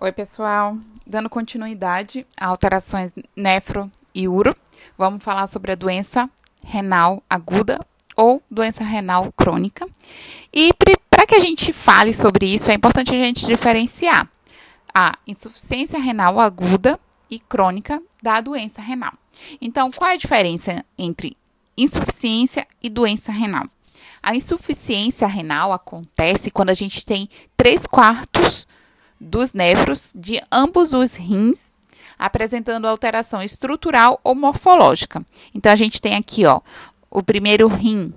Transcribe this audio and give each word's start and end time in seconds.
Oi, 0.00 0.10
pessoal. 0.10 0.76
Dando 1.06 1.30
continuidade 1.30 2.26
a 2.36 2.46
alterações 2.46 3.12
nefro 3.34 3.90
e 4.12 4.26
uro, 4.26 4.54
vamos 4.98 5.22
falar 5.22 5.46
sobre 5.46 5.70
a 5.70 5.76
doença 5.76 6.28
renal 6.64 7.22
aguda 7.30 7.78
ou 8.16 8.42
doença 8.50 8.82
renal 8.82 9.32
crônica. 9.32 9.86
E 10.52 10.72
para 11.08 11.26
que 11.26 11.36
a 11.36 11.40
gente 11.40 11.72
fale 11.72 12.12
sobre 12.12 12.44
isso, 12.44 12.72
é 12.72 12.74
importante 12.74 13.12
a 13.12 13.18
gente 13.18 13.46
diferenciar 13.46 14.28
a 14.92 15.16
insuficiência 15.28 15.98
renal 15.98 16.40
aguda 16.40 16.98
e 17.30 17.38
crônica 17.38 18.02
da 18.20 18.40
doença 18.40 18.82
renal. 18.82 19.12
Então, 19.60 19.90
qual 19.96 20.10
é 20.10 20.14
a 20.14 20.18
diferença 20.18 20.84
entre 20.98 21.36
insuficiência 21.78 22.66
e 22.82 22.90
doença 22.90 23.30
renal? 23.30 23.64
A 24.20 24.34
insuficiência 24.34 25.28
renal 25.28 25.72
acontece 25.72 26.50
quando 26.50 26.70
a 26.70 26.74
gente 26.74 27.06
tem 27.06 27.28
3 27.56 27.86
quartos 27.86 28.66
dos 29.24 29.52
nefros 29.52 30.12
de 30.14 30.42
ambos 30.52 30.92
os 30.92 31.14
rins 31.14 31.72
apresentando 32.18 32.86
alteração 32.86 33.42
estrutural 33.42 34.20
ou 34.22 34.34
morfológica. 34.34 35.24
Então 35.52 35.72
a 35.72 35.76
gente 35.76 36.00
tem 36.00 36.14
aqui, 36.14 36.46
ó, 36.46 36.60
o 37.10 37.22
primeiro 37.22 37.66
rim 37.66 38.12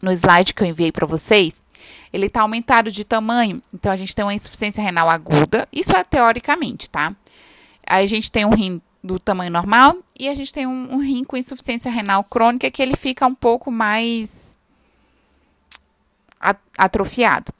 no 0.00 0.10
slide 0.12 0.54
que 0.54 0.62
eu 0.62 0.66
enviei 0.66 0.90
para 0.90 1.06
vocês, 1.06 1.62
ele 2.12 2.26
está 2.26 2.42
aumentado 2.42 2.90
de 2.90 3.04
tamanho, 3.04 3.62
então 3.72 3.92
a 3.92 3.96
gente 3.96 4.14
tem 4.14 4.24
uma 4.24 4.34
insuficiência 4.34 4.82
renal 4.82 5.08
aguda, 5.08 5.68
isso 5.72 5.94
é 5.96 6.02
teoricamente, 6.02 6.90
tá? 6.90 7.14
Aí 7.86 8.04
a 8.04 8.08
gente 8.08 8.30
tem 8.30 8.44
um 8.44 8.54
rim 8.54 8.80
do 9.02 9.18
tamanho 9.18 9.50
normal 9.50 9.96
e 10.18 10.28
a 10.28 10.34
gente 10.34 10.52
tem 10.52 10.66
um, 10.66 10.94
um 10.94 10.98
rim 10.98 11.24
com 11.24 11.36
insuficiência 11.36 11.90
renal 11.90 12.22
crônica 12.24 12.70
que 12.70 12.82
ele 12.82 12.96
fica 12.96 13.26
um 13.26 13.34
pouco 13.34 13.70
mais 13.70 14.56
atrofiado. 16.76 17.52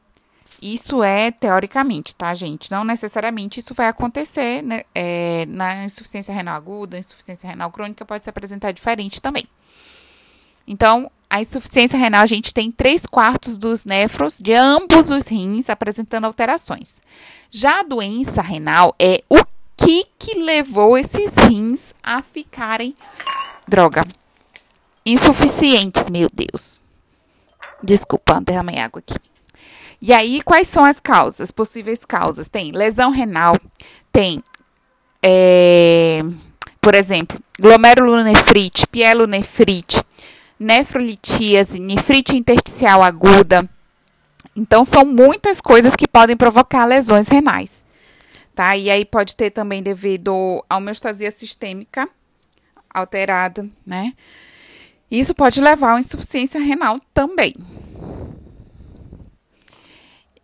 Isso 0.62 1.02
é 1.02 1.32
teoricamente, 1.32 2.14
tá, 2.14 2.32
gente? 2.34 2.70
Não 2.70 2.84
necessariamente 2.84 3.58
isso 3.58 3.74
vai 3.74 3.88
acontecer 3.88 4.62
né? 4.62 4.84
é, 4.94 5.44
na 5.48 5.84
insuficiência 5.84 6.32
renal 6.32 6.54
aguda, 6.54 6.96
insuficiência 6.96 7.48
renal 7.48 7.68
crônica 7.72 8.04
pode 8.04 8.22
se 8.22 8.30
apresentar 8.30 8.70
diferente 8.70 9.20
também. 9.20 9.44
Então, 10.64 11.10
a 11.28 11.40
insuficiência 11.40 11.98
renal, 11.98 12.22
a 12.22 12.26
gente 12.26 12.54
tem 12.54 12.70
3 12.70 13.06
quartos 13.06 13.58
dos 13.58 13.84
néfros 13.84 14.38
de 14.38 14.52
ambos 14.52 15.10
os 15.10 15.26
rins 15.26 15.68
apresentando 15.68 16.26
alterações. 16.26 16.94
Já 17.50 17.80
a 17.80 17.82
doença 17.82 18.40
renal 18.40 18.94
é 19.00 19.20
o 19.28 19.44
que, 19.76 20.06
que 20.16 20.38
levou 20.38 20.96
esses 20.96 21.34
rins 21.34 21.92
a 22.00 22.22
ficarem, 22.22 22.94
droga, 23.66 24.04
insuficientes, 25.04 26.08
meu 26.08 26.28
Deus. 26.32 26.80
Desculpa, 27.82 28.40
derramei 28.40 28.78
água 28.78 29.00
aqui. 29.00 29.31
E 30.04 30.12
aí, 30.12 30.42
quais 30.42 30.66
são 30.66 30.84
as 30.84 30.98
causas, 30.98 31.52
possíveis 31.52 32.04
causas? 32.04 32.48
Tem 32.48 32.72
lesão 32.72 33.10
renal, 33.10 33.54
tem, 34.10 34.42
é, 35.22 36.22
por 36.80 36.92
exemplo, 36.92 37.38
glomerulonefrite, 37.60 38.88
pielonefrite, 38.88 40.02
nefrolitíase, 40.58 41.78
nefrite 41.78 42.36
intersticial 42.36 43.00
aguda. 43.00 43.70
Então, 44.56 44.84
são 44.84 45.04
muitas 45.04 45.60
coisas 45.60 45.94
que 45.94 46.08
podem 46.08 46.36
provocar 46.36 46.84
lesões 46.84 47.28
renais. 47.28 47.84
Tá? 48.56 48.76
E 48.76 48.90
aí 48.90 49.04
pode 49.04 49.36
ter 49.36 49.50
também 49.50 49.84
devido 49.84 50.64
a 50.68 50.78
homeostasia 50.78 51.30
sistêmica 51.30 52.08
alterada, 52.92 53.68
né? 53.86 54.14
Isso 55.08 55.32
pode 55.32 55.60
levar 55.60 55.94
a 55.94 56.00
insuficiência 56.00 56.60
renal 56.60 56.98
também. 57.14 57.54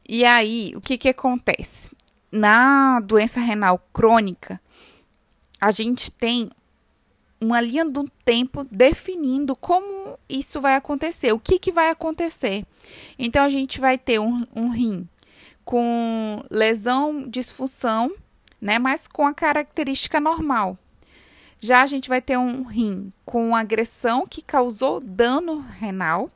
E 0.09 0.25
aí, 0.25 0.73
o 0.75 0.81
que, 0.81 0.97
que 0.97 1.09
acontece? 1.11 1.91
Na 2.33 2.99
doença 3.01 3.41
renal 3.41 3.79
crônica, 3.93 4.59
a 5.61 5.71
gente 5.71 6.11
tem 6.11 6.51
uma 7.39 7.61
linha 7.61 7.85
do 7.85 8.11
tempo 8.25 8.67
definindo 8.71 9.55
como 9.55 10.19
isso 10.29 10.61
vai 10.61 10.75
acontecer, 10.75 11.33
o 11.33 11.39
que, 11.39 11.59
que 11.59 11.71
vai 11.71 11.91
acontecer. 11.91 12.65
Então, 13.19 13.45
a 13.45 13.49
gente 13.51 13.79
vai 13.79 13.99
ter 13.99 14.19
um, 14.19 14.47
um 14.57 14.71
rim 14.71 15.07
com 15.63 16.43
lesão, 16.51 17.23
disfunção, 17.29 18.11
né, 18.59 18.79
mas 18.79 19.07
com 19.07 19.27
a 19.27 19.35
característica 19.35 20.19
normal. 20.19 20.79
Já 21.61 21.83
a 21.83 21.87
gente 21.87 22.09
vai 22.09 22.23
ter 22.23 22.39
um 22.39 22.63
rim 22.63 23.13
com 23.25 23.55
agressão 23.55 24.27
que 24.27 24.41
causou 24.41 25.01
dano 25.01 25.61
renal, 25.79 26.31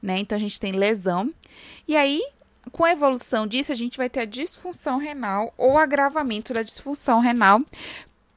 né? 0.00 0.18
Então 0.18 0.36
a 0.36 0.40
gente 0.40 0.60
tem 0.60 0.72
lesão. 0.72 1.34
E 1.86 1.96
aí 1.96 2.22
com 2.70 2.84
a 2.84 2.92
evolução 2.92 3.46
disso, 3.46 3.72
a 3.72 3.74
gente 3.74 3.96
vai 3.96 4.08
ter 4.08 4.20
a 4.20 4.24
disfunção 4.24 4.98
renal 4.98 5.52
ou 5.56 5.78
agravamento 5.78 6.52
da 6.52 6.62
disfunção 6.62 7.20
renal, 7.20 7.60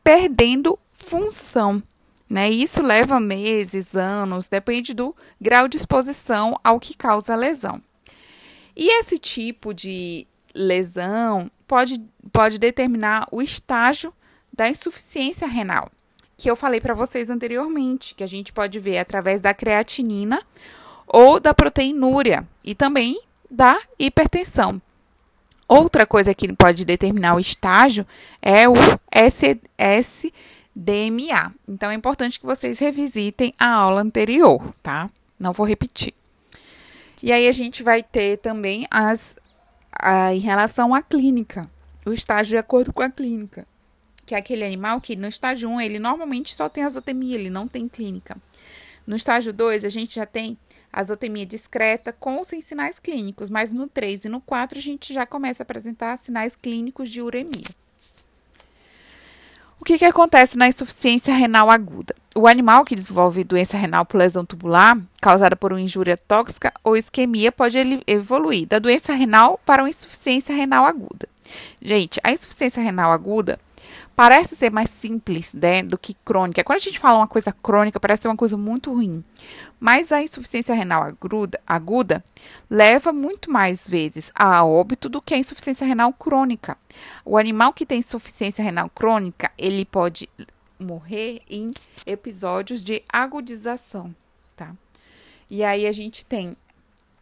perdendo 0.03 0.78
função. 0.92 1.81
Né? 2.30 2.50
Isso 2.50 2.81
leva 2.81 3.19
meses, 3.19 3.96
anos, 3.96 4.47
depende 4.47 4.94
do 4.94 5.16
grau 5.40 5.68
de 5.68 5.78
exposição 5.78 6.58
ao 6.64 6.80
que 6.80 6.96
causa 6.96 7.34
a 7.34 7.38
lesão. 7.38 7.81
E 8.75 8.88
esse 9.00 9.18
tipo 9.18 9.74
de 9.74 10.25
lesão 10.56 11.52
pode, 11.68 12.02
pode 12.31 12.58
determinar 12.58 13.28
o 13.31 13.42
estágio 13.42 14.13
da 14.53 14.69
insuficiência 14.69 15.48
renal, 15.48 15.90
que 16.38 16.50
eu 16.50 16.56
falei 16.56 16.80
para 16.81 16.94
vocês 16.94 17.30
anteriormente, 17.30 18.16
que 18.16 18.24
a 18.24 18.28
gente 18.28 18.52
pode 18.52 18.80
ver 18.80 18.98
através 18.98 19.42
da 19.42 19.53
creatinina 19.53 20.42
ou 21.08 21.40
da 21.40 21.53
proteinúria 21.53 22.48
e 22.63 22.74
também 22.74 23.22
da 23.51 23.78
hipertensão. 24.00 24.81
Outra 25.67 26.06
coisa 26.06 26.34
que 26.34 26.51
pode 26.53 26.85
determinar 26.85 27.35
o 27.35 27.39
estágio 27.39 28.07
é 28.41 28.67
o 28.67 28.73
SDMA. 30.00 30.34
Então 31.67 31.91
é 31.91 31.94
importante 31.94 32.39
que 32.39 32.45
vocês 32.45 32.79
revisitem 32.79 33.53
a 33.59 33.69
aula 33.69 34.01
anterior, 34.01 34.73
tá? 34.81 35.09
Não 35.38 35.53
vou 35.53 35.66
repetir. 35.66 36.13
E 37.22 37.31
aí 37.31 37.47
a 37.47 37.51
gente 37.51 37.84
vai 37.84 38.01
ter 38.01 38.38
também 38.38 38.88
as 38.89 39.38
a, 39.91 40.33
em 40.33 40.39
relação 40.39 40.95
à 40.95 41.01
clínica, 41.01 41.68
o 42.06 42.12
estágio 42.12 42.51
de 42.51 42.57
acordo 42.57 42.91
com 42.91 43.01
a 43.01 43.09
clínica, 43.09 43.68
que 44.25 44.33
é 44.33 44.38
aquele 44.38 44.63
animal 44.63 45.00
que 45.00 45.16
no 45.16 45.28
estágio 45.28 45.69
1 45.69 45.81
ele 45.81 46.00
normalmente 46.00 46.56
só 46.56 46.68
tem 46.68 46.83
azotemia, 46.83 47.38
ele 47.38 47.50
não 47.50 47.68
tem 47.68 47.88
clínica. 47.88 48.38
No 49.06 49.16
estágio 49.16 49.51
2 49.51 49.84
a 49.85 49.89
gente 49.89 50.16
já 50.16 50.25
tem 50.25 50.57
azotemia 50.91 51.45
discreta 51.45 52.13
com 52.13 52.38
ou 52.38 52.44
sem 52.44 52.62
sinais 52.62 53.00
clínicos, 53.00 53.50
mas 53.50 53.72
no 53.72 53.88
3 53.88 54.25
e 54.25 54.29
no 54.29 54.41
4 54.41 54.78
a 54.78 54.81
gente 54.81 55.13
já 55.13 55.25
começa 55.25 55.63
a 55.63 55.66
apresentar 55.66 56.17
sinais 56.17 56.56
clínicos 56.56 57.09
de 57.09 57.22
uremia. 57.22 57.67
O 59.81 59.84
que, 59.84 59.97
que 59.97 60.06
acontece 60.06 60.59
na 60.59 60.67
insuficiência 60.67 61.34
renal 61.34 61.72
aguda? 61.72 62.13
O 62.35 62.47
animal 62.47 62.85
que 62.85 62.94
desenvolve 62.94 63.44
doença 63.44 63.75
renal 63.75 64.06
por 64.06 64.17
lesão 64.17 64.45
tubular, 64.45 64.95
causada 65.19 65.56
por 65.56 65.73
uma 65.73 65.81
injúria 65.81 66.16
tóxica 66.16 66.72
ou 66.83 66.95
isquemia, 66.95 67.51
pode 67.51 67.78
evoluir 68.06 68.68
da 68.68 68.78
doença 68.78 69.12
renal 69.13 69.59
para 69.66 69.81
uma 69.81 69.89
insuficiência 69.89 70.53
renal 70.53 70.85
aguda. 70.85 71.28
Gente, 71.81 72.22
a 72.23 72.31
insuficiência 72.31 72.81
renal 72.81 73.12
aguda 73.12 73.59
parece 74.22 74.56
ser 74.56 74.72
mais 74.72 74.92
simples 74.92 75.52
né, 75.52 75.82
do 75.82 75.98
que 75.98 76.14
crônica. 76.14 76.64
Quando 76.64 76.78
a 76.78 76.82
gente 76.82 77.00
fala 77.00 77.18
uma 77.18 77.28
coisa 77.28 77.52
crônica, 77.52 78.00
parece 78.00 78.22
ser 78.22 78.28
uma 78.28 78.38
coisa 78.38 78.56
muito 78.56 78.94
ruim. 78.94 79.24
Mas 79.80 80.12
a 80.12 80.22
insuficiência 80.22 80.76
renal 80.76 81.02
aguda, 81.02 81.59
aguda 81.66 82.24
leva 82.70 83.12
muito 83.12 83.50
mais 83.50 83.90
vezes 83.90 84.31
a 84.36 84.64
óbito 84.64 85.10
do 85.10 85.20
que 85.20 85.34
a 85.34 85.40
insuficiência 85.40 85.88
renal 85.88 86.14
crônica. 86.14 86.78
O 87.26 87.36
animal 87.36 87.74
que 87.74 87.84
tem 87.84 87.98
insuficiência 87.98 88.64
renal 88.64 88.92
crônica, 88.92 89.52
ele 89.58 89.86
pode 89.86 90.30
morrer 90.80 91.42
em 91.50 91.72
episódios 92.06 92.84
de 92.84 93.02
agudização, 93.12 94.14
tá? 94.56 94.72
E 95.50 95.64
aí 95.64 95.88
a 95.88 95.92
gente 95.92 96.28
tem 96.28 96.56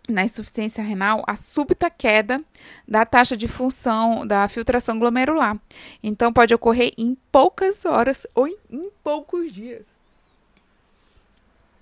na 0.10 0.24
insuficiência 0.24 0.84
renal 0.84 1.24
a 1.28 1.36
súbita 1.36 1.90
queda 1.90 2.42
da 2.88 3.06
taxa 3.06 3.38
de 3.38 3.48
função 3.48 4.26
da 4.26 4.48
filtração 4.48 4.98
glomerular. 4.98 5.58
Então, 6.04 6.34
pode 6.34 6.54
ocorrer 6.54 6.92
em 6.98 7.18
poucas 7.32 7.86
horas 7.86 8.26
ou 8.36 8.48
em, 8.48 8.58
em 8.70 8.90
poucos 9.04 9.52
dias. 9.52 9.86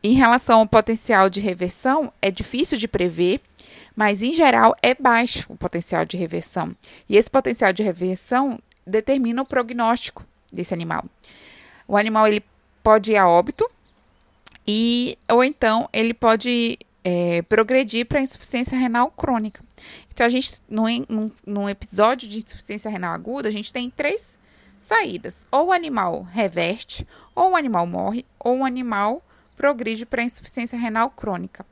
Em 0.03 0.13
relação 0.13 0.59
ao 0.59 0.67
potencial 0.67 1.29
de 1.29 1.41
reversão, 1.41 2.13
é 2.21 2.29
difícil 2.29 2.77
de 2.77 2.87
prever, 2.87 3.41
mas 3.95 4.21
em 4.21 4.33
geral 4.33 4.75
é 4.81 4.93
baixo 4.93 5.47
o 5.49 5.57
potencial 5.57 6.05
de 6.05 6.15
reversão. 6.15 6.75
E 7.09 7.17
esse 7.17 7.29
potencial 7.29 7.73
de 7.73 7.83
reversão 7.83 8.59
determina 8.85 9.41
o 9.41 9.45
prognóstico 9.45 10.25
desse 10.51 10.73
animal. 10.73 11.03
O 11.87 11.97
animal 11.97 12.27
ele 12.27 12.43
pode 12.83 13.11
ir 13.11 13.17
a 13.17 13.27
óbito 13.27 13.69
e 14.65 15.17
ou 15.29 15.43
então 15.43 15.89
ele 15.91 16.13
pode 16.13 16.77
é, 17.09 17.41
progredir 17.43 18.05
para 18.05 18.19
insuficiência 18.19 18.77
renal 18.77 19.09
crônica. 19.09 19.63
Então, 20.13 20.25
a 20.25 20.29
gente, 20.29 20.55
num, 20.67 20.85
num 21.45 21.69
episódio 21.69 22.27
de 22.27 22.37
insuficiência 22.37 22.91
renal 22.91 23.13
aguda, 23.13 23.47
a 23.47 23.51
gente 23.51 23.71
tem 23.71 23.89
três 23.89 24.37
saídas. 24.77 25.47
Ou 25.49 25.67
o 25.67 25.71
animal 25.71 26.23
reverte, 26.23 27.07
ou 27.33 27.51
o 27.51 27.55
animal 27.55 27.87
morre, 27.87 28.25
ou 28.37 28.57
o 28.57 28.65
animal 28.65 29.23
progride 29.55 30.05
para 30.05 30.21
insuficiência 30.21 30.77
renal 30.77 31.09
crônica. 31.09 31.65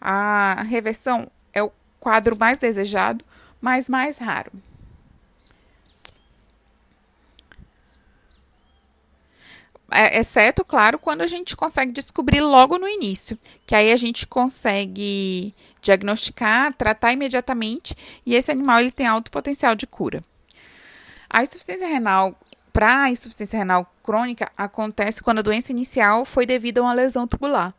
A 0.00 0.62
reversão 0.62 1.30
é 1.52 1.62
o 1.62 1.70
quadro 2.00 2.34
mais 2.38 2.56
desejado, 2.56 3.22
mas 3.60 3.90
mais 3.90 4.16
raro. 4.16 4.50
Exceto, 9.92 10.64
claro, 10.64 10.98
quando 10.98 11.22
a 11.22 11.26
gente 11.26 11.56
consegue 11.56 11.92
descobrir 11.92 12.40
logo 12.40 12.78
no 12.78 12.86
início, 12.86 13.38
que 13.66 13.74
aí 13.74 13.90
a 13.90 13.96
gente 13.96 14.26
consegue 14.26 15.54
diagnosticar, 15.80 16.74
tratar 16.74 17.12
imediatamente 17.12 17.96
e 18.26 18.34
esse 18.34 18.50
animal 18.50 18.80
ele 18.80 18.90
tem 18.90 19.06
alto 19.06 19.30
potencial 19.30 19.74
de 19.74 19.86
cura. 19.86 20.22
A 21.30 21.42
insuficiência 21.42 21.86
renal, 21.86 22.38
para 22.72 23.04
a 23.04 23.10
insuficiência 23.10 23.58
renal 23.58 23.90
crônica, 24.02 24.50
acontece 24.56 25.22
quando 25.22 25.38
a 25.38 25.42
doença 25.42 25.72
inicial 25.72 26.24
foi 26.24 26.44
devido 26.44 26.78
a 26.78 26.82
uma 26.82 26.92
lesão 26.92 27.26
tubular. 27.26 27.74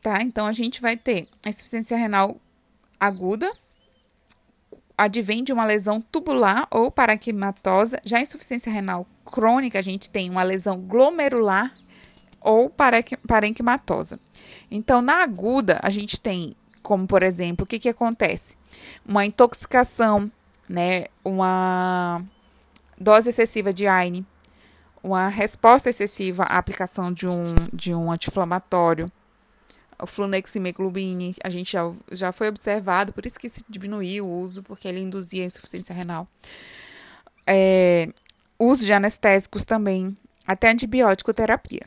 Tá? 0.00 0.20
Então 0.22 0.46
a 0.46 0.52
gente 0.52 0.80
vai 0.80 0.96
ter 0.96 1.26
a 1.44 1.48
insuficiência 1.48 1.96
renal 1.96 2.38
aguda, 3.00 3.50
advém 4.98 5.44
de 5.44 5.52
uma 5.52 5.64
lesão 5.64 6.00
tubular 6.00 6.66
ou 6.70 6.90
paraquimatosa. 6.90 8.00
Já 8.04 8.20
insuficiência 8.20 8.72
renal 8.72 9.06
crônica, 9.24 9.78
a 9.78 9.82
gente 9.82 10.10
tem 10.10 10.28
uma 10.28 10.42
lesão 10.42 10.76
glomerular 10.80 11.72
ou 12.40 12.70
parenquimatosa. 13.26 14.18
Então, 14.70 15.00
na 15.00 15.22
aguda, 15.22 15.78
a 15.82 15.90
gente 15.90 16.20
tem, 16.20 16.56
como 16.82 17.06
por 17.06 17.22
exemplo, 17.22 17.64
o 17.64 17.66
que, 17.66 17.78
que 17.78 17.88
acontece? 17.88 18.56
Uma 19.06 19.24
intoxicação, 19.24 20.30
né? 20.68 21.04
Uma 21.24 22.22
dose 22.98 23.30
excessiva 23.30 23.72
de 23.72 23.86
AINE, 23.86 24.26
uma 25.02 25.28
resposta 25.28 25.88
excessiva 25.88 26.42
à 26.44 26.58
aplicação 26.58 27.12
de 27.12 27.28
um, 27.28 27.42
de 27.72 27.94
um 27.94 28.10
anti-inflamatório, 28.10 29.10
o 30.00 30.06
fluneximeclubine, 30.06 31.34
a 31.42 31.48
gente 31.48 31.72
já, 31.72 31.92
já 32.10 32.32
foi 32.32 32.48
observado, 32.48 33.12
por 33.12 33.26
isso 33.26 33.38
que 33.38 33.48
se 33.48 33.64
diminuiu 33.68 34.26
o 34.26 34.40
uso, 34.40 34.62
porque 34.62 34.86
ele 34.86 35.00
induzia 35.00 35.44
insuficiência 35.44 35.94
renal. 35.94 36.28
É, 37.46 38.08
uso 38.58 38.84
de 38.84 38.92
anestésicos 38.92 39.64
também, 39.64 40.16
até 40.46 40.70
antibiótico 40.70 41.32
terapia. 41.34 41.86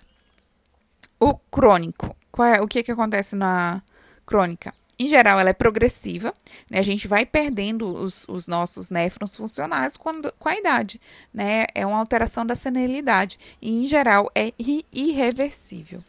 O 1.20 1.36
crônico, 1.36 2.16
é, 2.40 2.62
o 2.62 2.68
que, 2.68 2.84
que 2.84 2.92
acontece 2.92 3.36
na 3.36 3.82
crônica? 4.26 4.74
Em 4.98 5.08
geral, 5.08 5.40
ela 5.40 5.50
é 5.50 5.54
progressiva, 5.54 6.32
né? 6.70 6.78
A 6.78 6.84
gente 6.84 7.08
vai 7.08 7.26
perdendo 7.26 7.92
os, 7.92 8.24
os 8.28 8.46
nossos 8.46 8.92
néfrons 8.92 9.36
funcionais 9.36 9.98
quando, 9.98 10.32
com 10.38 10.48
a 10.48 10.56
idade, 10.56 11.02
né? 11.34 11.66
É 11.74 11.88
uma 11.88 11.98
alteração 11.98 12.46
da 12.46 12.54
senilidade 12.54 13.40
e, 13.60 13.84
em 13.84 13.88
geral, 13.88 14.30
é 14.36 14.54
irreversível. 14.92 16.04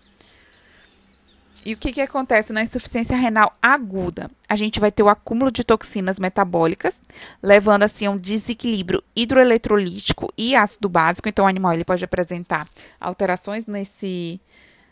E 1.64 1.74
o 1.74 1.76
que, 1.76 1.92
que 1.92 2.00
acontece 2.00 2.52
na 2.52 2.62
insuficiência 2.62 3.16
renal 3.16 3.56
aguda? 3.62 4.30
A 4.48 4.56
gente 4.56 4.80
vai 4.80 4.90
ter 4.90 5.02
o 5.02 5.08
acúmulo 5.08 5.50
de 5.50 5.62
toxinas 5.62 6.18
metabólicas, 6.18 7.00
levando 7.40 7.84
assim 7.84 8.06
a 8.06 8.10
um 8.10 8.16
desequilíbrio 8.16 9.02
hidroeletrolítico 9.14 10.32
e 10.36 10.56
ácido 10.56 10.88
básico. 10.88 11.28
Então, 11.28 11.44
o 11.44 11.48
animal 11.48 11.72
ele 11.72 11.84
pode 11.84 12.04
apresentar 12.04 12.66
alterações 13.00 13.66
nesse, 13.66 14.40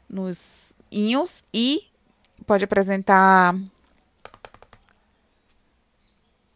nos 0.08 0.72
íons 0.92 1.44
e 1.52 1.88
pode 2.46 2.64
apresentar. 2.64 3.56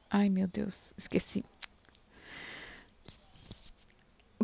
Ai, 0.08 0.28
meu 0.28 0.46
Deus, 0.46 0.94
esqueci 0.96 1.44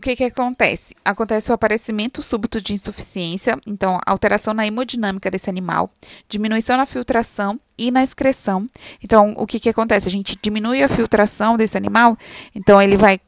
o 0.01 0.03
que, 0.03 0.17
que 0.17 0.25
acontece? 0.25 0.97
Acontece 1.05 1.51
o 1.51 1.55
aparecimento 1.55 2.23
súbito 2.23 2.59
de 2.59 2.73
insuficiência, 2.73 3.59
então 3.67 3.99
alteração 4.07 4.55
na 4.55 4.67
hemodinâmica 4.67 5.31
desse 5.31 5.51
animal, 5.51 5.91
diminuição 6.27 6.79
na 6.79 6.87
filtração 6.87 7.61
e 7.77 7.91
na 7.91 8.03
excreção. 8.03 8.67
Então, 9.05 9.35
o 9.37 9.47
que, 9.47 9.61
que 9.61 9.69
acontece? 9.69 10.09
A 10.09 10.11
gente 10.11 10.39
diminui 10.41 10.83
a 10.83 10.89
filtração 10.89 11.55
desse 11.55 11.77
animal, 11.77 12.17
então 12.55 12.81
ele 12.81 12.97
vai 12.97 13.21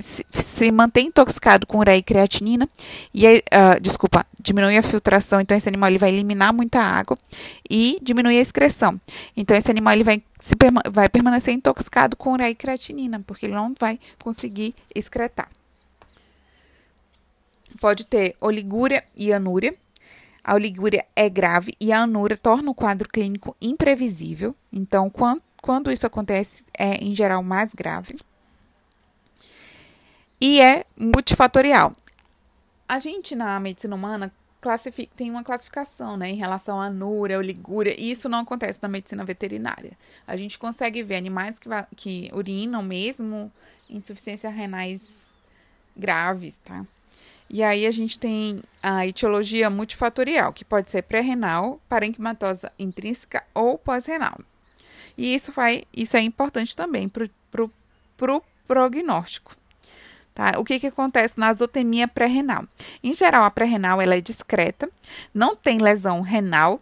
se, 0.00 0.26
se 0.32 0.72
mantém 0.72 1.06
intoxicado 1.06 1.64
com 1.64 1.78
ureia 1.78 1.98
e 1.98 2.02
creatinina 2.02 2.68
e 3.14 3.24
uh, 3.24 3.80
desculpa, 3.80 4.26
diminui 4.40 4.76
a 4.76 4.82
filtração, 4.82 5.40
então 5.40 5.56
esse 5.56 5.68
animal 5.68 5.90
ele 5.90 5.98
vai 5.98 6.10
eliminar 6.10 6.52
muita 6.52 6.80
água 6.80 7.16
e 7.70 8.00
diminuir 8.02 8.38
a 8.38 8.42
excreção. 8.42 9.00
Então 9.36 9.56
esse 9.56 9.70
animal 9.70 9.94
ele 9.94 10.04
vai 10.04 10.20
se 10.40 10.56
vai 10.90 11.08
permanecer 11.08 11.54
intoxicado 11.54 12.16
com 12.16 12.32
ureia 12.32 12.50
e 12.50 12.54
creatinina, 12.56 13.22
porque 13.24 13.46
ele 13.46 13.54
não 13.54 13.72
vai 13.78 13.96
conseguir 14.20 14.74
excretar 14.92 15.48
pode 17.76 18.06
ter 18.06 18.36
oligúria 18.40 19.04
e 19.16 19.32
anúria. 19.32 19.74
A 20.42 20.54
oligúria 20.54 21.04
é 21.14 21.28
grave 21.28 21.74
e 21.80 21.92
a 21.92 22.02
anúria 22.02 22.36
torna 22.36 22.70
o 22.70 22.74
quadro 22.74 23.08
clínico 23.08 23.56
imprevisível. 23.60 24.54
Então, 24.72 25.10
quando, 25.10 25.42
quando 25.60 25.90
isso 25.90 26.06
acontece, 26.06 26.64
é 26.76 26.94
em 26.96 27.14
geral 27.14 27.42
mais 27.42 27.74
grave. 27.74 28.16
E 30.40 30.60
é 30.60 30.84
multifatorial. 30.96 31.94
A 32.88 32.98
gente 32.98 33.34
na 33.34 33.58
medicina 33.58 33.96
humana 33.96 34.32
tem 35.14 35.30
uma 35.30 35.44
classificação 35.44 36.16
né, 36.16 36.30
em 36.30 36.34
relação 36.34 36.80
à 36.80 36.86
anúria, 36.86 37.38
oligúria, 37.38 37.94
e 37.98 38.10
isso 38.10 38.28
não 38.28 38.40
acontece 38.40 38.78
na 38.82 38.88
medicina 38.88 39.24
veterinária. 39.24 39.92
A 40.26 40.36
gente 40.36 40.58
consegue 40.58 41.02
ver 41.02 41.16
animais 41.16 41.58
que, 41.58 41.68
que 41.94 42.30
urinam 42.34 42.82
mesmo 42.82 43.52
insuficiência 43.88 44.50
renais 44.50 45.38
graves, 45.96 46.56
tá? 46.64 46.84
E 47.48 47.62
aí 47.62 47.86
a 47.86 47.90
gente 47.90 48.18
tem 48.18 48.60
a 48.82 49.06
etiologia 49.06 49.70
multifatorial, 49.70 50.52
que 50.52 50.64
pode 50.64 50.90
ser 50.90 51.02
pré-renal, 51.02 51.80
parenquimatosa 51.88 52.72
intrínseca 52.78 53.44
ou 53.54 53.78
pós-renal. 53.78 54.36
E 55.16 55.34
isso, 55.34 55.52
vai, 55.52 55.84
isso 55.96 56.16
é 56.16 56.20
importante 56.20 56.76
também 56.76 57.08
para 57.08 57.24
o 57.24 57.70
pro 58.16 58.42
prognóstico. 58.66 59.56
Tá? 60.34 60.52
O 60.58 60.64
que, 60.64 60.78
que 60.78 60.86
acontece 60.88 61.38
na 61.38 61.48
azotemia 61.48 62.06
pré-renal? 62.06 62.64
Em 63.02 63.14
geral, 63.14 63.44
a 63.44 63.50
pré-renal 63.50 64.02
ela 64.02 64.16
é 64.16 64.20
discreta, 64.20 64.88
não 65.32 65.56
tem 65.56 65.78
lesão 65.78 66.20
renal, 66.20 66.80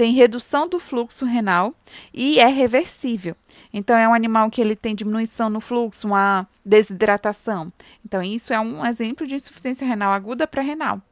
tem 0.00 0.12
redução 0.12 0.66
do 0.66 0.78
fluxo 0.78 1.26
renal 1.26 1.74
e 2.14 2.40
é 2.40 2.46
reversível. 2.46 3.36
Então 3.70 3.94
é 3.94 4.08
um 4.08 4.14
animal 4.14 4.50
que 4.50 4.58
ele 4.58 4.74
tem 4.74 4.94
diminuição 4.94 5.50
no 5.50 5.60
fluxo, 5.60 6.06
uma 6.06 6.48
desidratação. 6.64 7.70
Então 8.02 8.22
isso 8.22 8.50
é 8.54 8.58
um 8.58 8.82
exemplo 8.86 9.26
de 9.26 9.34
insuficiência 9.34 9.86
renal 9.86 10.10
aguda 10.10 10.46
pré-renal. 10.46 11.02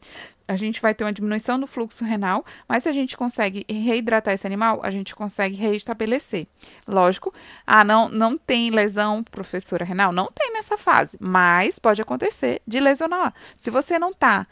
A 0.49 0.56
gente 0.56 0.81
vai 0.81 0.94
ter 0.94 1.05
uma 1.05 1.12
diminuição 1.12 1.58
no 1.58 1.67
fluxo 1.67 2.02
renal, 2.02 2.46
mas 2.67 2.85
se 2.85 2.88
a 2.88 2.93
gente 2.93 3.14
consegue 3.14 3.67
reidratar 3.69 4.32
esse 4.32 4.46
animal, 4.46 4.81
a 4.82 4.88
gente 4.88 5.14
consegue 5.14 5.55
reestabelecer. 5.55 6.46
Lógico, 6.87 7.34
ah, 7.67 7.84
não, 7.84 8.08
não 8.08 8.38
tem 8.38 8.70
lesão, 8.70 9.23
professora 9.23 9.84
renal? 9.84 10.12
Não 10.12 10.31
tem 10.34 10.51
nessa 10.55 10.79
fase, 10.79 11.19
mas 11.20 11.79
pode 11.79 12.01
acontecer 12.01 12.63
de 12.67 12.81
lesionar. 12.81 13.34
Se 13.58 13.70
você 13.70 13.98
não 13.98 14.15
tá, 14.15 14.46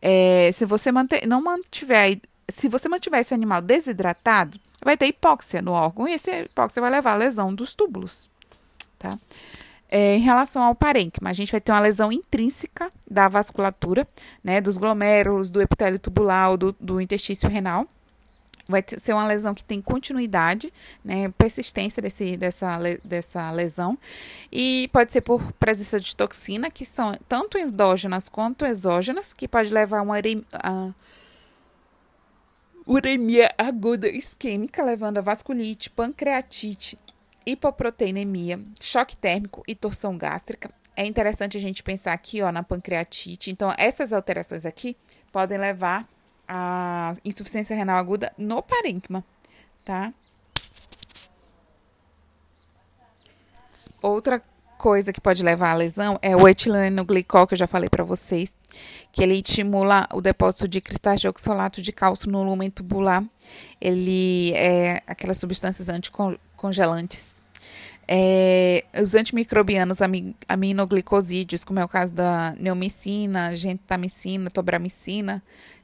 é, 0.00 0.50
se 0.52 0.64
você 0.64 0.92
manter, 0.92 1.26
não 1.26 1.42
mantiver 1.42 2.20
se 2.52 2.68
você 2.68 2.88
mantiver 2.88 3.20
esse 3.20 3.34
animal 3.34 3.60
desidratado, 3.60 4.58
vai 4.84 4.96
ter 4.96 5.06
hipóxia 5.06 5.62
no 5.62 5.72
órgão 5.72 6.08
e 6.08 6.12
essa 6.12 6.30
hipóxia 6.30 6.80
vai 6.80 6.90
levar 6.90 7.12
à 7.12 7.16
lesão 7.16 7.54
dos 7.54 7.74
túbulos. 7.74 8.28
Tá? 8.98 9.16
É, 9.94 10.16
em 10.16 10.20
relação 10.20 10.62
ao 10.62 10.74
parênquima, 10.74 11.28
a 11.28 11.32
gente 11.34 11.52
vai 11.52 11.60
ter 11.60 11.70
uma 11.70 11.80
lesão 11.80 12.10
intrínseca 12.10 12.90
da 13.10 13.28
vasculatura, 13.28 14.08
né, 14.42 14.58
dos 14.58 14.78
glomérulos, 14.78 15.50
do 15.50 15.60
epitélio 15.60 15.98
tubular, 15.98 16.56
do, 16.56 16.74
do 16.80 16.98
intestício 16.98 17.46
renal. 17.46 17.86
Vai 18.66 18.82
ser 18.86 19.12
uma 19.12 19.26
lesão 19.26 19.54
que 19.54 19.62
tem 19.62 19.82
continuidade, 19.82 20.72
né, 21.04 21.28
persistência 21.36 22.00
desse, 22.00 22.38
dessa, 22.38 22.78
dessa 23.04 23.50
lesão. 23.50 23.98
E 24.50 24.88
pode 24.94 25.12
ser 25.12 25.20
por 25.20 25.52
presença 25.54 26.00
de 26.00 26.16
toxina, 26.16 26.70
que 26.70 26.86
são 26.86 27.14
tanto 27.28 27.58
endógenas 27.58 28.30
quanto 28.30 28.64
exógenas, 28.64 29.34
que 29.34 29.46
pode 29.46 29.74
levar 29.74 29.98
a 29.98 30.02
uma, 30.02 30.16
a, 30.54 30.90
uremia 32.86 33.52
aguda 33.56 34.08
isquêmica, 34.08 34.82
levando 34.82 35.18
a 35.18 35.20
vasculite, 35.20 35.90
pancreatite, 35.90 36.98
hipoproteinemia, 37.46 38.60
choque 38.80 39.16
térmico 39.16 39.62
e 39.66 39.74
torção 39.74 40.16
gástrica. 40.16 40.70
É 40.96 41.06
interessante 41.06 41.56
a 41.56 41.60
gente 41.60 41.82
pensar 41.82 42.12
aqui 42.12 42.42
ó, 42.42 42.52
na 42.52 42.62
pancreatite. 42.62 43.50
Então, 43.50 43.72
essas 43.78 44.12
alterações 44.12 44.66
aqui 44.66 44.96
podem 45.30 45.58
levar 45.58 46.06
a 46.46 47.14
insuficiência 47.24 47.74
renal 47.74 47.96
aguda 47.96 48.32
no 48.36 48.62
parênquima, 48.62 49.24
tá? 49.84 50.12
Outra 54.02 54.42
coisa 54.82 55.12
que 55.12 55.20
pode 55.20 55.44
levar 55.44 55.70
à 55.70 55.74
lesão 55.74 56.18
é 56.20 56.34
o 56.34 56.48
etilenoglicol, 56.48 57.46
que 57.46 57.54
eu 57.54 57.58
já 57.58 57.68
falei 57.68 57.88
para 57.88 58.02
vocês, 58.02 58.52
que 59.12 59.22
ele 59.22 59.34
estimula 59.34 60.08
o 60.12 60.20
depósito 60.20 60.66
de 60.66 60.80
cristais 60.80 61.20
de 61.20 61.28
oxalato 61.28 61.80
de 61.80 61.92
cálcio 61.92 62.28
no 62.28 62.42
lumen 62.42 62.68
tubular. 62.68 63.22
Ele 63.80 64.52
é 64.54 65.00
aquelas 65.06 65.38
substâncias 65.38 65.88
anticongelantes. 65.88 67.32
É, 68.08 68.84
os 69.00 69.14
antimicrobianos 69.14 69.98
aminoglicosídeos, 70.48 71.64
como 71.64 71.78
é 71.78 71.84
o 71.84 71.88
caso 71.88 72.12
da 72.12 72.52
neomicina, 72.58 73.54
gentamicina, 73.54 74.50
tobramicina, 74.50 75.40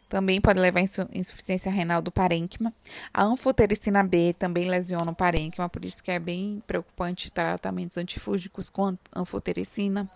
também 0.09 0.41
pode 0.41 0.59
levar 0.59 0.81
a 0.81 0.85
insuficiência 1.13 1.71
renal 1.71 2.01
do 2.01 2.11
parênquima. 2.11 2.73
A 3.13 3.25
anfotericina 3.25 4.03
B 4.03 4.35
também 4.39 4.69
lesiona 4.69 5.11
o 5.11 5.15
parênquima, 5.15 5.69
por 5.69 5.85
isso 5.85 6.03
que 6.03 6.11
é 6.11 6.19
bem 6.19 6.63
preocupante 6.67 7.31
tratamentos 7.31 7.99
antifúngicos 7.99 8.71
com 8.71 8.97
anfotericina. 9.15 10.09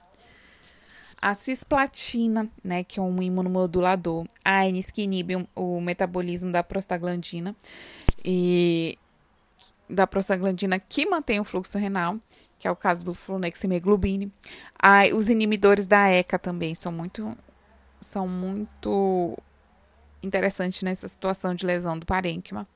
A 1.20 1.34
cisplatina, 1.34 2.48
né, 2.64 2.82
que 2.82 2.98
é 2.98 3.02
um 3.02 3.22
imunomodulador, 3.22 4.26
AINES, 4.44 4.90
que 4.90 5.02
inibe 5.02 5.46
o 5.54 5.80
metabolismo 5.80 6.50
da 6.50 6.64
prostaglandina 6.64 7.54
e 8.24 8.98
da 9.88 10.06
prostaglandina 10.06 10.80
que 10.80 11.06
mantém 11.06 11.38
o 11.38 11.44
fluxo 11.44 11.78
renal, 11.78 12.18
que 12.58 12.66
é 12.66 12.70
o 12.70 12.76
caso 12.76 13.04
do 13.04 13.12
flunexameglobine. 13.12 14.32
Ah, 14.80 15.02
os 15.14 15.28
inibidores 15.28 15.86
da 15.86 16.08
ECA 16.10 16.38
também 16.38 16.74
são 16.74 16.90
muito 16.90 17.36
são 18.00 18.26
muito 18.26 19.38
interessantes 20.22 20.82
nessa 20.82 21.08
situação 21.08 21.54
de 21.54 21.66
lesão 21.66 21.98
do 21.98 22.06
parênquima. 22.06 22.66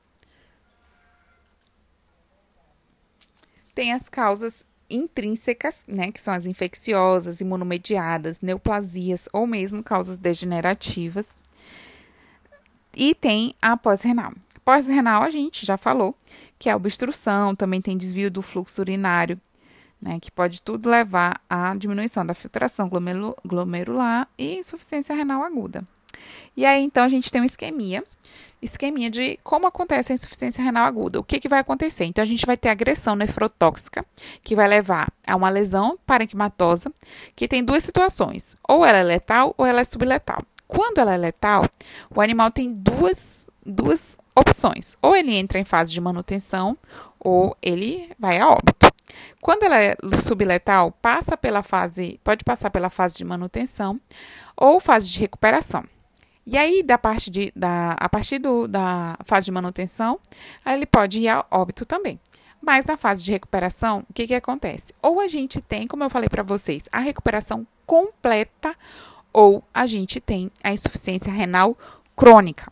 Tem 3.73 3.93
as 3.93 4.09
causas 4.09 4.67
intrínsecas, 4.89 5.83
né, 5.87 6.11
que 6.11 6.19
são 6.19 6.33
as 6.33 6.45
infecciosas, 6.45 7.41
imunomediadas, 7.41 8.41
neoplasias 8.41 9.27
ou 9.33 9.45
mesmo 9.45 9.83
causas 9.83 10.17
degenerativas. 10.17 11.37
E 12.95 13.13
tem 13.13 13.53
a 13.61 13.77
pós-renal. 13.77 14.33
Pós-renal 14.65 15.23
a 15.23 15.29
gente 15.29 15.65
já 15.65 15.77
falou 15.77 16.15
que 16.57 16.69
é 16.69 16.75
obstrução, 16.75 17.55
também 17.55 17.81
tem 17.81 17.95
desvio 17.95 18.31
do 18.31 18.41
fluxo 18.41 18.81
urinário, 18.81 19.39
né, 20.01 20.19
que 20.19 20.31
pode 20.31 20.61
tudo 20.61 20.89
levar 20.89 21.41
à 21.49 21.75
diminuição 21.75 22.25
da 22.25 22.33
filtração 22.33 22.89
glomerular 23.45 24.27
e 24.37 24.55
insuficiência 24.55 25.13
renal 25.13 25.43
aguda. 25.43 25.85
E 26.55 26.65
aí, 26.65 26.83
então, 26.83 27.03
a 27.03 27.09
gente 27.09 27.31
tem 27.31 27.41
um 27.41 27.45
esquemia, 27.45 28.03
esquemia 28.61 29.09
de 29.09 29.39
como 29.43 29.67
acontece 29.67 30.11
a 30.11 30.15
insuficiência 30.15 30.63
renal 30.63 30.85
aguda. 30.85 31.19
O 31.19 31.23
que, 31.23 31.39
que 31.39 31.47
vai 31.47 31.59
acontecer? 31.59 32.05
Então, 32.05 32.21
a 32.21 32.25
gente 32.25 32.45
vai 32.45 32.57
ter 32.57 32.69
agressão 32.69 33.15
nefrotóxica, 33.15 34.05
que 34.43 34.55
vai 34.55 34.67
levar 34.67 35.11
a 35.25 35.35
uma 35.35 35.49
lesão 35.49 35.97
parenquimatosa, 36.05 36.91
que 37.35 37.47
tem 37.47 37.63
duas 37.63 37.83
situações. 37.83 38.55
Ou 38.67 38.85
ela 38.85 38.97
é 38.99 39.03
letal 39.03 39.53
ou 39.57 39.65
ela 39.65 39.81
é 39.81 39.83
subletal. 39.83 40.41
Quando 40.67 40.97
ela 40.97 41.13
é 41.13 41.17
letal, 41.17 41.63
o 42.13 42.19
animal 42.19 42.51
tem 42.51 42.73
duas, 42.73 43.49
duas 43.65 44.17
opções. 44.35 44.97
Ou 45.01 45.15
ele 45.15 45.35
entra 45.35 45.59
em 45.59 45.65
fase 45.65 45.93
de 45.93 46.01
manutenção, 46.01 46.77
ou 47.19 47.55
ele 47.61 48.09
vai 48.19 48.39
a 48.39 48.49
óbito. 48.49 48.87
Quando 49.41 49.63
ela 49.63 49.81
é 49.81 49.95
subletal, 50.23 50.91
passa 50.91 51.37
pela 51.37 51.63
fase, 51.63 52.19
pode 52.23 52.43
passar 52.43 52.69
pela 52.69 52.89
fase 52.89 53.17
de 53.17 53.23
manutenção 53.23 53.99
ou 54.55 54.79
fase 54.79 55.09
de 55.09 55.19
recuperação. 55.19 55.83
E 56.49 56.57
aí, 56.57 56.81
da 56.81 56.97
parte 56.97 57.29
de, 57.29 57.51
da, 57.53 57.91
a 57.99 58.07
partir 58.07 58.39
do, 58.39 58.69
da 58.69 59.17
fase 59.25 59.47
de 59.47 59.51
manutenção, 59.51 60.17
ele 60.65 60.85
pode 60.85 61.19
ir 61.19 61.27
a 61.27 61.45
óbito 61.51 61.85
também. 61.85 62.17
Mas 62.61 62.85
na 62.85 62.95
fase 62.95 63.21
de 63.21 63.33
recuperação, 63.33 64.05
o 64.09 64.13
que, 64.13 64.25
que 64.25 64.33
acontece? 64.33 64.93
Ou 65.01 65.19
a 65.19 65.27
gente 65.27 65.59
tem, 65.59 65.85
como 65.85 66.05
eu 66.05 66.09
falei 66.09 66.29
para 66.29 66.43
vocês, 66.43 66.83
a 66.89 66.99
recuperação 66.99 67.67
completa, 67.85 68.73
ou 69.33 69.61
a 69.73 69.85
gente 69.85 70.21
tem 70.21 70.49
a 70.63 70.71
insuficiência 70.71 71.29
renal 71.29 71.77
crônica. 72.15 72.71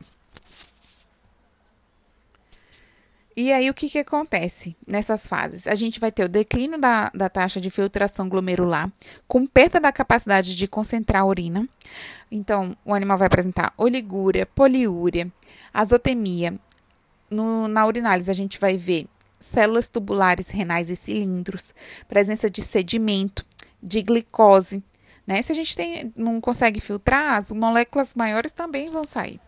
E 3.37 3.51
aí, 3.51 3.69
o 3.69 3.73
que, 3.73 3.89
que 3.89 3.99
acontece 3.99 4.77
nessas 4.87 5.27
fases? 5.27 5.67
A 5.67 5.75
gente 5.75 5.99
vai 5.99 6.09
ter 6.09 6.23
o 6.23 6.29
declínio 6.29 6.79
da, 6.79 7.11
da 7.13 7.27
taxa 7.27 7.59
de 7.59 7.69
filtração 7.69 8.29
glomerular, 8.29 8.89
com 9.27 9.45
perda 9.45 9.77
da 9.77 9.91
capacidade 9.91 10.55
de 10.55 10.67
concentrar 10.69 11.23
a 11.23 11.25
urina. 11.25 11.67
Então, 12.31 12.77
o 12.85 12.93
animal 12.93 13.17
vai 13.17 13.27
apresentar 13.27 13.73
oligúria, 13.77 14.45
poliúria, 14.45 15.29
azotemia. 15.73 16.57
No, 17.29 17.67
na 17.67 17.85
urinálise, 17.85 18.31
a 18.31 18.33
gente 18.33 18.57
vai 18.57 18.77
ver 18.77 19.05
células 19.37 19.89
tubulares 19.89 20.49
renais 20.49 20.89
e 20.89 20.95
cilindros, 20.95 21.75
presença 22.07 22.49
de 22.49 22.61
sedimento, 22.61 23.45
de 23.83 24.01
glicose. 24.01 24.81
Né? 25.27 25.41
Se 25.41 25.51
a 25.51 25.55
gente 25.55 25.75
tem, 25.75 26.13
não 26.15 26.39
consegue 26.39 26.79
filtrar, 26.79 27.33
as 27.33 27.51
moléculas 27.51 28.13
maiores 28.13 28.53
também 28.53 28.85
vão 28.85 29.05
sair 29.05 29.41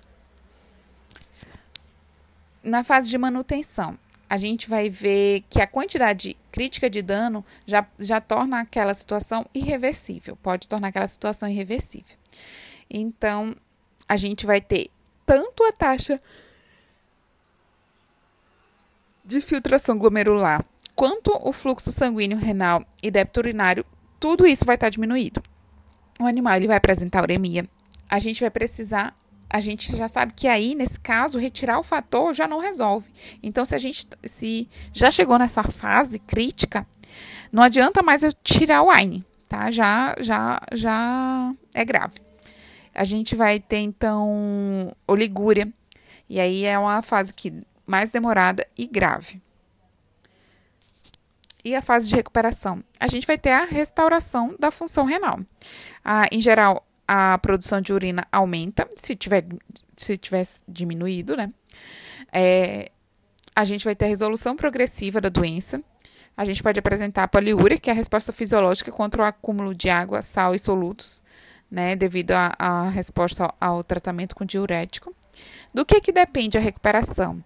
na 2.67 2.83
fase 2.83 3.09
de 3.09 3.17
manutenção, 3.17 3.97
a 4.29 4.37
gente 4.37 4.69
vai 4.69 4.89
ver 4.89 5.43
que 5.49 5.61
a 5.61 5.67
quantidade 5.67 6.35
crítica 6.51 6.89
de 6.89 7.01
dano 7.01 7.43
já, 7.65 7.87
já 7.97 8.19
torna 8.19 8.59
aquela 8.59 8.93
situação 8.93 9.45
irreversível, 9.53 10.35
pode 10.35 10.67
tornar 10.67 10.89
aquela 10.89 11.07
situação 11.07 11.47
irreversível. 11.47 12.17
Então, 12.89 13.55
a 14.07 14.17
gente 14.17 14.45
vai 14.45 14.59
ter 14.59 14.89
tanto 15.25 15.63
a 15.63 15.71
taxa 15.71 16.19
de 19.23 19.41
filtração 19.41 19.97
glomerular 19.97 20.65
quanto 20.95 21.31
o 21.41 21.53
fluxo 21.53 21.91
sanguíneo 21.91 22.37
renal 22.37 22.83
e 23.03 23.11
débito 23.11 23.39
urinário, 23.39 23.85
tudo 24.19 24.47
isso 24.47 24.65
vai 24.65 24.75
estar 24.75 24.89
diminuído. 24.89 25.41
O 26.19 26.25
animal 26.25 26.55
ele 26.55 26.67
vai 26.67 26.77
apresentar 26.77 27.21
uremia. 27.21 27.69
A 28.09 28.17
gente 28.17 28.41
vai 28.41 28.49
precisar 28.49 29.15
a 29.49 29.59
gente 29.59 29.95
já 29.95 30.07
sabe 30.07 30.33
que 30.35 30.47
aí, 30.47 30.75
nesse 30.75 30.99
caso, 30.99 31.39
retirar 31.39 31.79
o 31.79 31.83
fator 31.83 32.33
já 32.33 32.47
não 32.47 32.59
resolve. 32.59 33.09
Então, 33.41 33.63
se 33.63 33.73
a 33.73 33.77
gente 33.77 34.07
se 34.23 34.67
já 34.93 35.09
chegou 35.09 35.37
nessa 35.39 35.63
fase 35.63 36.19
crítica, 36.19 36.85
não 37.51 37.63
adianta 37.63 38.03
mais 38.03 38.23
eu 38.23 38.33
tirar 38.43 38.83
o 38.83 38.89
AINE, 38.89 39.23
tá? 39.47 39.71
Já, 39.71 40.15
já, 40.19 40.59
já 40.73 41.53
é 41.73 41.85
grave. 41.85 42.19
A 42.93 43.03
gente 43.03 43.35
vai 43.35 43.59
ter, 43.59 43.77
então, 43.77 44.93
oligúria. 45.07 45.71
E 46.29 46.39
aí 46.39 46.65
é 46.65 46.77
uma 46.77 47.01
fase 47.01 47.33
que 47.33 47.53
mais 47.85 48.09
demorada 48.09 48.67
e 48.77 48.85
grave. 48.85 49.41
E 51.63 51.75
a 51.75 51.81
fase 51.81 52.07
de 52.09 52.15
recuperação? 52.15 52.83
A 52.99 53.07
gente 53.07 53.27
vai 53.27 53.37
ter 53.37 53.51
a 53.51 53.65
restauração 53.65 54.55
da 54.57 54.71
função 54.71 55.05
renal. 55.05 55.39
Ah, 56.03 56.25
em 56.31 56.39
geral, 56.39 56.86
a 57.07 57.37
produção 57.37 57.79
de 57.79 57.93
urina 57.93 58.27
aumenta, 58.31 58.87
se 58.95 59.15
tiver, 59.15 59.45
se 59.95 60.17
tiver 60.17 60.45
diminuído, 60.67 61.37
né? 61.37 61.51
É, 62.33 62.91
a 63.55 63.63
gente 63.63 63.85
vai 63.85 63.95
ter 63.95 64.05
a 64.05 64.09
resolução 64.09 64.55
progressiva 64.55 65.21
da 65.21 65.29
doença. 65.29 65.81
A 66.35 66.45
gente 66.45 66.61
pode 66.61 66.77
apresentar 66.77 67.23
a 67.23 67.27
poliúria, 67.27 67.79
que 67.79 67.89
é 67.89 67.93
a 67.93 67.95
resposta 67.95 68.31
fisiológica 68.31 68.91
contra 68.91 69.21
o 69.21 69.25
acúmulo 69.25 69.73
de 69.73 69.89
água, 69.89 70.21
sal 70.21 70.53
e 70.53 70.59
solutos, 70.59 71.23
né? 71.71 71.95
Devido 71.95 72.31
à 72.33 72.89
resposta 72.89 73.45
ao, 73.45 73.55
ao 73.59 73.83
tratamento 73.83 74.35
com 74.35 74.45
diurético. 74.45 75.15
Do 75.77 75.85
que, 75.85 76.01
que 76.01 76.11
depende 76.11 76.57
a 76.57 76.59
recuperação? 76.59 77.39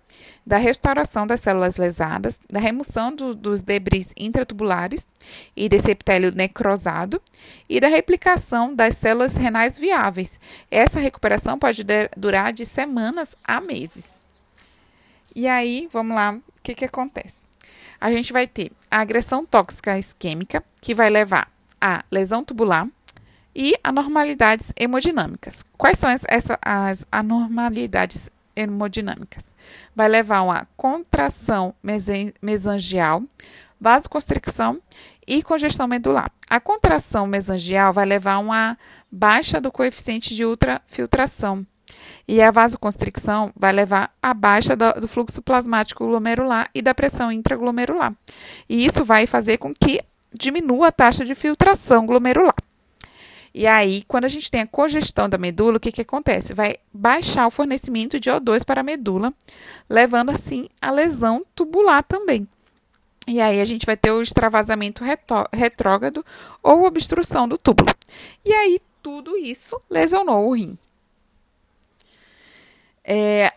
Da 0.46 0.56
restauração 0.56 1.28
das 1.28 1.42
células 1.42 1.76
lesadas, 1.76 2.40
da 2.50 2.62
remoção 2.62 3.14
do, 3.14 3.36
dos 3.36 3.62
debris 3.62 4.14
intratubulares 4.16 5.06
e 5.54 5.68
desse 5.68 5.92
epitélio 5.92 6.32
necrosado 6.32 7.22
e 7.68 7.78
da 7.82 7.90
replicação 7.90 8.74
das 8.74 8.96
células 8.96 9.36
renais 9.36 9.78
viáveis. 9.78 10.40
Essa 10.72 10.98
recuperação 10.98 11.60
pode 11.60 11.86
durar 12.16 12.54
de 12.54 12.66
semanas 12.66 13.36
a 13.44 13.60
meses. 13.60 14.18
E 15.36 15.46
aí, 15.46 15.90
vamos 15.92 16.16
lá, 16.16 16.32
o 16.32 16.62
que, 16.64 16.74
que 16.74 16.86
acontece? 16.86 17.46
A 18.00 18.10
gente 18.12 18.32
vai 18.32 18.48
ter 18.48 18.72
a 18.90 19.02
agressão 19.02 19.46
tóxica 19.46 20.00
isquêmica, 20.00 20.64
que 20.80 20.96
vai 20.96 21.10
levar 21.10 21.52
a 21.82 22.02
lesão 22.10 22.46
tubular, 22.46 22.88
e 23.55 23.75
anormalidades 23.84 24.72
hemodinâmicas. 24.79 25.65
Quais 25.77 25.98
são 25.98 26.10
as, 26.10 26.24
essa, 26.27 26.58
as 26.63 27.05
anormalidades 27.12 28.29
hemodinâmicas? 28.55 29.53
Vai 29.96 30.08
levar 30.08 30.38
a 30.38 30.43
uma 30.43 30.67
contração 30.75 31.74
mesangial, 32.41 33.24
vasoconstricção 33.79 34.79
e 35.27 35.43
congestão 35.43 35.88
medular. 35.88 36.31
A 36.50 36.60
contração 36.60 37.27
mesangial 37.27 37.93
vai 37.93 38.05
levar 38.05 38.34
a 38.34 38.39
uma 38.39 38.77
baixa 39.12 39.62
do 39.62 39.72
coeficiente 39.72 40.36
de 40.36 40.46
ultrafiltração. 40.46 41.65
E 42.27 42.41
a 42.41 42.51
vasoconstricção 42.51 43.51
vai 43.55 43.74
levar 43.74 44.13
a 44.22 44.34
baixa 44.34 44.75
do 44.75 45.08
fluxo 45.08 45.41
plasmático 45.41 46.08
glomerular 46.08 46.70
e 46.74 46.81
da 46.81 46.96
pressão 46.96 47.31
intraglomerular. 47.31 48.13
E 48.70 48.86
isso 48.86 49.03
vai 49.03 49.27
fazer 49.27 49.58
com 49.58 49.74
que 49.74 50.01
diminua 50.34 50.88
a 50.88 50.91
taxa 50.91 51.25
de 51.25 51.36
filtração 51.36 52.05
glomerular. 52.05 52.55
E 53.53 53.67
aí, 53.67 54.03
quando 54.08 54.25
a 54.25 54.29
gente 54.29 54.50
tem 54.50 54.62
a 54.62 54.67
congestão 54.67 55.27
da 55.27 55.38
medula, 55.38 55.77
o 55.77 55.79
que, 55.79 55.91
que 55.91 56.01
acontece? 56.01 56.53
Vai 56.53 56.75
baixar 56.93 57.48
o 57.48 57.51
fornecimento 57.51 58.20
de 58.20 58.29
O2 58.29 58.63
para 58.63 58.79
a 58.79 58.84
medula, 58.84 59.34
levando 59.89 60.29
assim 60.29 60.70
a 60.81 60.89
lesão 60.89 61.46
tubular 61.53 62.01
também. 62.03 62.48
E 63.27 63.39
aí 63.39 63.62
a 63.62 63.65
gente 63.65 63.86
vai 63.86 63.96
ter 63.98 64.12
o 64.12 64.22
extravasamento 64.22 65.03
retrógrado 65.53 66.25
ou 66.63 66.86
obstrução 66.86 67.48
do 67.48 67.58
túbulo. 67.58 67.89
E 68.43 68.53
aí 68.53 68.79
tudo 69.01 69.38
isso 69.38 69.79
lesionou 69.89 70.48
o 70.48 70.55
rim. 70.55 70.77
É, 73.03 73.51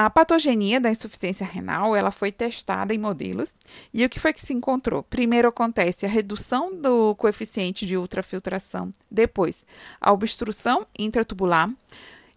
a 0.00 0.08
patogenia 0.08 0.80
da 0.80 0.92
insuficiência 0.92 1.44
renal 1.44 1.96
ela 1.96 2.12
foi 2.12 2.30
testada 2.30 2.94
em 2.94 2.98
modelos 2.98 3.52
e 3.92 4.04
o 4.04 4.08
que 4.08 4.20
foi 4.20 4.32
que 4.32 4.40
se 4.40 4.54
encontrou? 4.54 5.02
Primeiro 5.02 5.48
acontece 5.48 6.06
a 6.06 6.08
redução 6.08 6.72
do 6.72 7.16
coeficiente 7.16 7.84
de 7.84 7.96
ultrafiltração, 7.96 8.92
depois 9.10 9.66
a 10.00 10.12
obstrução 10.12 10.86
intratubular 10.96 11.68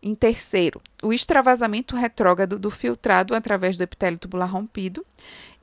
Em 0.01 0.15
terceiro, 0.15 0.81
o 1.03 1.13
extravasamento 1.13 1.95
retrógrado 1.95 2.57
do 2.57 2.71
filtrado 2.71 3.35
através 3.35 3.77
do 3.77 3.83
epitélio 3.83 4.17
tubular 4.17 4.51
rompido. 4.51 5.05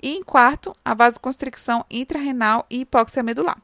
E 0.00 0.10
em 0.10 0.22
quarto, 0.22 0.76
a 0.84 0.94
vasoconstricção 0.94 1.84
intrarrenal 1.90 2.64
e 2.70 2.82
hipóxia 2.82 3.24
medular. 3.24 3.60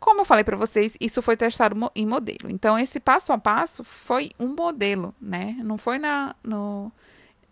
Como 0.00 0.22
eu 0.22 0.24
falei 0.24 0.42
para 0.42 0.56
vocês, 0.56 0.96
isso 1.00 1.22
foi 1.22 1.36
testado 1.36 1.76
em 1.94 2.04
modelo. 2.04 2.50
Então, 2.50 2.76
esse 2.76 2.98
passo 2.98 3.32
a 3.32 3.38
passo 3.38 3.84
foi 3.84 4.32
um 4.40 4.48
modelo, 4.56 5.14
né? 5.20 5.56
Não 5.62 5.78
foi 5.78 5.98
na, 5.98 6.34
no, 6.42 6.90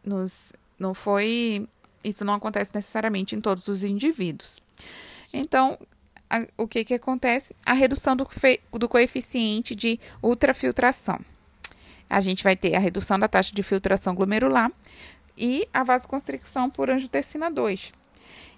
nos, 0.06 0.52
não 0.78 0.94
foi, 0.94 1.68
isso 2.02 2.24
não 2.24 2.34
acontece 2.34 2.70
necessariamente 2.74 3.34
em 3.34 3.40
todos 3.40 3.68
os 3.68 3.84
indivíduos. 3.84 4.62
Então, 5.32 5.78
a, 6.30 6.46
o 6.56 6.66
que 6.66 6.84
que 6.84 6.94
acontece? 6.94 7.54
A 7.64 7.72
redução 7.72 8.16
do, 8.16 8.26
do 8.72 8.88
coeficiente 8.88 9.74
de 9.74 10.00
ultrafiltração 10.22 11.20
a 12.08 12.20
gente 12.20 12.42
vai 12.42 12.56
ter 12.56 12.74
a 12.74 12.78
redução 12.78 13.18
da 13.18 13.28
taxa 13.28 13.54
de 13.54 13.62
filtração 13.62 14.14
glomerular 14.14 14.70
e 15.36 15.68
a 15.72 15.82
vasoconstricção 15.82 16.70
por 16.70 16.90
angiotensina 16.90 17.50
2. 17.50 17.92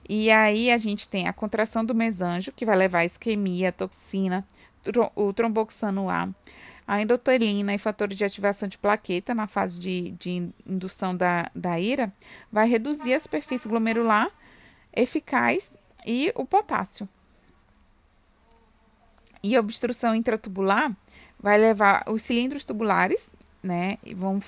E 0.08 0.30
aí 0.30 0.70
a 0.70 0.78
gente 0.78 1.08
tem 1.08 1.28
a 1.28 1.32
contração 1.32 1.84
do 1.84 1.94
mesanjo, 1.94 2.52
que 2.52 2.64
vai 2.64 2.76
levar 2.76 3.00
a 3.00 3.04
isquemia, 3.04 3.70
a 3.70 3.72
toxina, 3.72 4.46
o 5.14 5.32
tromboxano 5.32 6.08
A, 6.08 6.28
a 6.88 7.02
endothelina 7.02 7.74
e 7.74 7.78
fatores 7.78 8.16
de 8.16 8.24
ativação 8.24 8.66
de 8.66 8.78
plaqueta 8.78 9.34
na 9.34 9.46
fase 9.46 9.78
de, 9.78 10.12
de 10.12 10.50
indução 10.66 11.14
da, 11.14 11.50
da 11.54 11.78
ira, 11.78 12.10
vai 12.50 12.66
reduzir 12.66 13.12
a 13.12 13.20
superfície 13.20 13.68
glomerular 13.68 14.30
eficaz 14.96 15.70
e 16.06 16.32
o 16.34 16.46
potássio. 16.46 17.06
E 19.42 19.54
a 19.54 19.60
obstrução 19.60 20.14
intratubular 20.14 20.96
vai 21.38 21.58
levar 21.58 22.04
os 22.08 22.22
cilindros 22.22 22.64
tubulares 22.64 23.30
né? 23.60 23.98
Vão, 24.14 24.40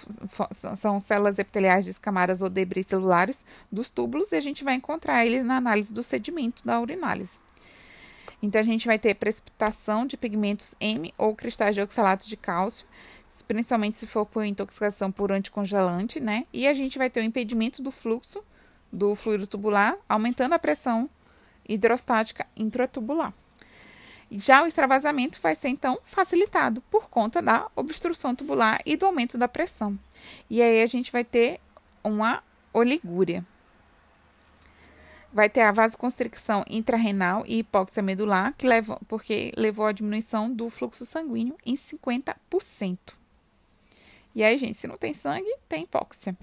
são 0.77 1.01
células 1.01 1.39
epiteliais 1.39 1.85
descamadas 1.85 2.43
ou 2.43 2.49
debris 2.49 2.87
celulares 2.87 3.45
dos 3.71 3.91
túbulos 3.91 4.31
e 4.31 4.37
a 4.37 4.41
gente 4.41 4.63
vai 4.63 4.75
encontrar 4.75 5.27
eles 5.27 5.45
na 5.45 5.57
análise 5.57 5.93
do 5.93 6.03
sedimento 6.03 6.65
da 6.65 6.81
urinálise. 6.81 7.39
Então, 8.43 8.61
a 8.61 8.65
gente 8.65 8.87
vai 8.87 8.99
ter 8.99 9.15
precipitação 9.15 10.07
de 10.07 10.17
pigmentos 10.17 10.75
M 10.81 11.13
ou 11.19 11.35
cristais 11.35 11.75
de 11.75 11.83
oxalato 11.83 12.27
de 12.27 12.37
cálcio, 12.37 12.87
principalmente 13.47 13.97
se 13.97 14.07
for 14.07 14.27
por 14.27 14.45
intoxicação 14.45 15.13
por 15.13 15.31
anticongelante, 15.31 16.19
né? 16.21 16.47
E 16.53 16.67
a 16.67 16.75
gente 16.75 16.99
vai 16.99 17.11
ter 17.11 17.21
o 17.21 17.25
impedimento 17.25 17.83
do 17.83 17.91
fluxo 17.91 18.43
do 18.93 19.15
fluido 19.15 19.47
tubular, 19.47 19.97
aumentando 20.09 20.55
a 20.55 20.59
pressão 20.59 21.09
hidrostática 21.69 22.47
intratubular. 22.57 23.33
Já 24.31 24.63
o 24.63 24.67
extravasamento 24.67 25.41
vai 25.41 25.55
ser 25.55 25.69
então 25.69 25.99
facilitado 26.05 26.81
por 26.83 27.09
conta 27.09 27.43
da 27.43 27.69
obstrução 27.75 28.35
tubular 28.35 28.81
e 28.87 28.97
do 28.97 29.07
aumento 29.07 29.37
da 29.37 29.49
pressão. 29.49 29.99
E 30.49 30.63
aí 30.63 30.83
a 30.83 30.87
gente 30.87 31.11
vai 31.11 31.25
ter 31.25 31.61
uma 32.03 32.43
oligúria. 32.73 33.45
Vai 35.33 35.49
ter 35.49 35.61
a 35.61 35.73
vasoconstricção 35.73 36.65
intrarrenal 36.69 37.45
e 37.47 37.59
hipóxia 37.59 38.03
medular, 38.03 38.55
que 38.59 38.67
levou, 38.67 39.01
porque 39.07 39.53
levou 39.57 39.87
à 39.87 39.93
diminuição 39.93 40.53
do 40.53 40.69
fluxo 40.69 41.07
sanguíneo 41.07 41.57
em 41.65 41.77
50%. 41.77 42.99
E 44.35 44.43
aí, 44.43 44.59
gente, 44.59 44.77
se 44.77 44.87
não 44.87 44.97
tem 44.97 45.15
sangue, 45.15 45.53
tem 45.69 45.85
hipóxia. 45.85 46.37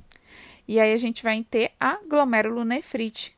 E 0.68 0.80
aí 0.80 0.94
a 0.94 0.98
gente 0.98 1.24
vai 1.24 1.44
ter 1.44 1.72
a 1.80 2.00
glomerulonefrite 2.08 3.36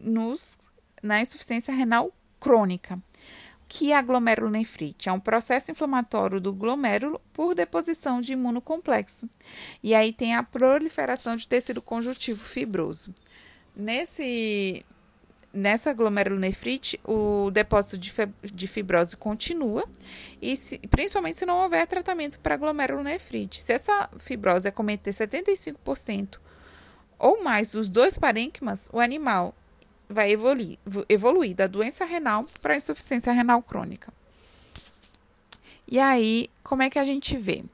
nos, 0.00 0.58
na 1.02 1.20
insuficiência 1.20 1.72
renal 1.72 2.12
crônica 2.38 2.98
que 3.68 3.92
é 3.92 3.96
a 3.96 4.02
glomerulonefrite? 4.02 5.08
É 5.08 5.12
um 5.12 5.20
processo 5.20 5.70
inflamatório 5.70 6.40
do 6.40 6.52
glomérulo 6.52 7.20
por 7.34 7.54
deposição 7.54 8.20
de 8.20 8.32
imunocomplexo. 8.32 9.28
E 9.82 9.94
aí 9.94 10.12
tem 10.12 10.34
a 10.34 10.42
proliferação 10.42 11.36
de 11.36 11.46
tecido 11.46 11.82
conjuntivo 11.82 12.42
fibroso. 12.42 13.14
Nesse, 13.78 14.84
nessa 15.52 15.92
glomerulonefrite, 15.92 17.00
o 17.04 17.50
depósito 17.50 17.96
de, 17.96 18.66
fibrose 18.66 19.16
continua, 19.16 19.84
e 20.42 20.56
se, 20.56 20.78
principalmente 20.90 21.38
se 21.38 21.46
não 21.46 21.62
houver 21.62 21.86
tratamento 21.86 22.40
para 22.40 22.56
glomerulonefrite. 22.56 23.60
Se 23.60 23.72
essa 23.72 24.10
fibrose 24.18 24.68
acometer 24.68 25.14
75% 25.14 26.38
ou 27.18 27.42
mais 27.42 27.72
dos 27.72 27.88
dois 27.88 28.18
parênquimas, 28.18 28.88
o 28.92 29.00
animal 29.00 29.54
vai 30.08 30.30
evoluir, 30.30 30.78
evoluir 31.08 31.54
da 31.54 31.66
doença 31.66 32.04
renal 32.04 32.44
para 32.62 32.74
a 32.74 32.76
insuficiência 32.76 33.32
renal 33.32 33.62
crônica. 33.62 34.12
E 35.90 35.98
aí, 35.98 36.50
como 36.62 36.82
é 36.82 36.90
que 36.90 36.98
a 36.98 37.04
gente 37.04 37.36
vê? 37.36 37.64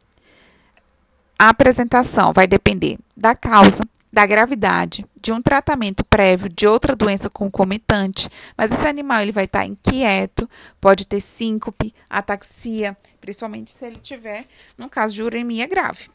A 1.39 1.49
apresentação 1.49 2.33
vai 2.33 2.47
depender 2.47 2.99
da 3.17 3.35
causa, 3.35 3.85
da 4.15 4.25
gravidade, 4.25 5.05
de 5.21 5.33
um 5.33 5.43
tratamento 5.43 6.05
prévio 6.05 6.49
de 6.49 6.69
outra 6.69 6.95
doença 6.95 7.29
concomitante, 7.29 8.31
mas 8.57 8.71
esse 8.71 8.87
animal 8.87 9.21
ele 9.21 9.33
vai 9.33 9.45
estar 9.45 9.67
inquieto, 9.67 10.49
pode 10.81 11.05
ter 11.05 11.21
síncope, 11.21 11.93
ataxia, 12.09 12.97
principalmente 13.21 13.73
se 13.73 13.85
ele 13.85 13.97
tiver, 13.97 14.47
no 14.79 14.89
caso 14.89 15.17
de 15.17 15.23
uremia 15.25 15.67
grave. 15.67 16.09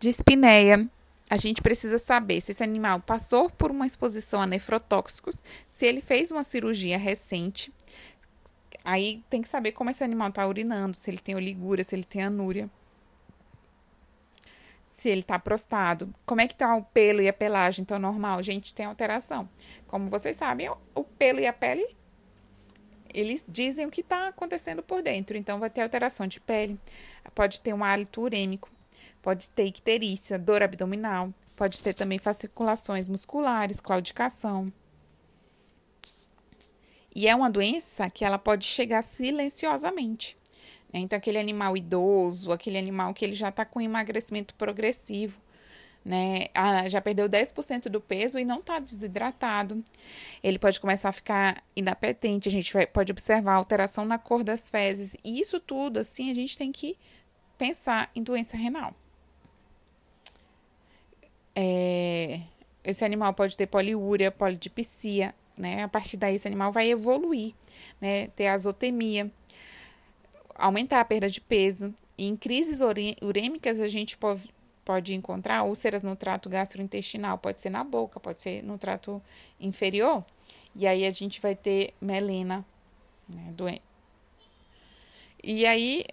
Dispneia, 0.00 0.90
a 1.30 1.36
gente 1.36 1.62
precisa 1.62 1.96
saber 1.96 2.40
se 2.40 2.50
esse 2.50 2.64
animal 2.64 2.98
passou 2.98 3.48
por 3.48 3.70
uma 3.70 3.86
exposição 3.86 4.42
a 4.42 4.46
nefrotóxicos, 4.46 5.44
se 5.68 5.86
ele 5.86 6.02
fez 6.02 6.32
uma 6.32 6.42
cirurgia 6.42 6.98
recente. 6.98 7.72
Aí 8.84 9.22
tem 9.30 9.40
que 9.40 9.48
saber 9.48 9.70
como 9.70 9.90
esse 9.90 10.02
animal 10.02 10.30
está 10.30 10.44
urinando, 10.44 10.96
se 10.96 11.08
ele 11.08 11.18
tem 11.18 11.36
oligúria, 11.36 11.84
se 11.84 11.94
ele 11.94 12.02
tem 12.02 12.24
anúria, 12.24 12.68
se 14.96 15.10
ele 15.10 15.20
está 15.20 15.38
prostado, 15.38 16.12
como 16.24 16.40
é 16.40 16.46
que 16.46 16.54
está 16.54 16.74
o 16.76 16.82
pelo 16.84 17.20
e 17.20 17.28
a 17.28 17.32
pelagem, 17.32 17.82
então 17.82 17.98
normal, 17.98 18.42
gente, 18.42 18.72
tem 18.72 18.86
alteração. 18.86 19.48
Como 19.86 20.08
vocês 20.08 20.36
sabem, 20.36 20.70
o 20.94 21.04
pelo 21.04 21.40
e 21.40 21.46
a 21.46 21.52
pele, 21.52 21.84
eles 23.12 23.44
dizem 23.48 23.86
o 23.86 23.90
que 23.90 24.00
está 24.00 24.28
acontecendo 24.28 24.82
por 24.82 25.02
dentro, 25.02 25.36
então 25.36 25.58
vai 25.58 25.70
ter 25.70 25.82
alteração 25.82 26.26
de 26.26 26.40
pele, 26.40 26.78
pode 27.34 27.60
ter 27.60 27.72
um 27.72 27.82
hálito 27.82 28.20
urêmico, 28.20 28.70
Pode 29.24 29.48
ter 29.48 29.64
icterícia, 29.64 30.38
dor 30.38 30.62
abdominal, 30.62 31.32
pode 31.56 31.82
ter 31.82 31.94
também 31.94 32.18
fasciculações 32.18 33.08
musculares, 33.08 33.80
claudicação. 33.80 34.70
E 37.16 37.26
é 37.26 37.34
uma 37.34 37.48
doença 37.48 38.10
que 38.10 38.22
ela 38.22 38.38
pode 38.38 38.66
chegar 38.66 39.00
silenciosamente. 39.00 40.36
Então, 41.00 41.16
aquele 41.16 41.38
animal 41.38 41.76
idoso, 41.76 42.52
aquele 42.52 42.78
animal 42.78 43.12
que 43.12 43.24
ele 43.24 43.34
já 43.34 43.48
está 43.48 43.64
com 43.64 43.80
emagrecimento 43.80 44.54
progressivo, 44.54 45.40
né? 46.04 46.48
Ah, 46.54 46.88
já 46.88 47.00
perdeu 47.00 47.28
10% 47.28 47.88
do 47.88 48.00
peso 48.00 48.38
e 48.38 48.44
não 48.44 48.60
está 48.60 48.78
desidratado. 48.78 49.82
Ele 50.42 50.58
pode 50.58 50.78
começar 50.78 51.08
a 51.08 51.12
ficar 51.12 51.64
inapetente, 51.74 52.48
a 52.48 52.52
gente 52.52 52.72
vai, 52.72 52.86
pode 52.86 53.10
observar 53.10 53.54
alteração 53.54 54.04
na 54.04 54.18
cor 54.18 54.44
das 54.44 54.70
fezes. 54.70 55.16
E 55.24 55.40
isso 55.40 55.58
tudo, 55.58 55.98
assim, 55.98 56.30
a 56.30 56.34
gente 56.34 56.58
tem 56.58 56.70
que 56.70 56.96
pensar 57.56 58.10
em 58.14 58.22
doença 58.22 58.56
renal. 58.56 58.94
É, 61.56 62.40
esse 62.84 63.04
animal 63.04 63.32
pode 63.32 63.56
ter 63.56 63.66
poliúria, 63.66 64.30
polidipsia, 64.30 65.34
né? 65.56 65.82
A 65.84 65.88
partir 65.88 66.16
daí, 66.16 66.34
esse 66.36 66.46
animal 66.46 66.70
vai 66.70 66.90
evoluir, 66.90 67.54
né? 68.00 68.26
Ter 68.28 68.48
azotemia, 68.48 69.30
aumentar 70.54 71.00
a 71.00 71.04
perda 71.04 71.28
de 71.28 71.40
peso. 71.40 71.94
Em 72.16 72.36
crises 72.36 72.80
urêmicas, 73.22 73.80
a 73.80 73.88
gente 73.88 74.16
pode, 74.16 74.50
pode 74.84 75.14
encontrar 75.14 75.64
úlceras 75.64 76.02
no 76.02 76.14
trato 76.14 76.48
gastrointestinal, 76.48 77.38
pode 77.38 77.60
ser 77.60 77.70
na 77.70 77.82
boca, 77.82 78.20
pode 78.20 78.40
ser 78.40 78.62
no 78.62 78.78
trato 78.78 79.20
inferior. 79.60 80.24
E 80.76 80.86
aí 80.86 81.06
a 81.06 81.10
gente 81.10 81.40
vai 81.40 81.54
ter 81.54 81.92
melena, 82.00 82.64
né? 83.28 83.52
Doen 83.56 83.78
e 85.46 85.66
aí 85.66 86.06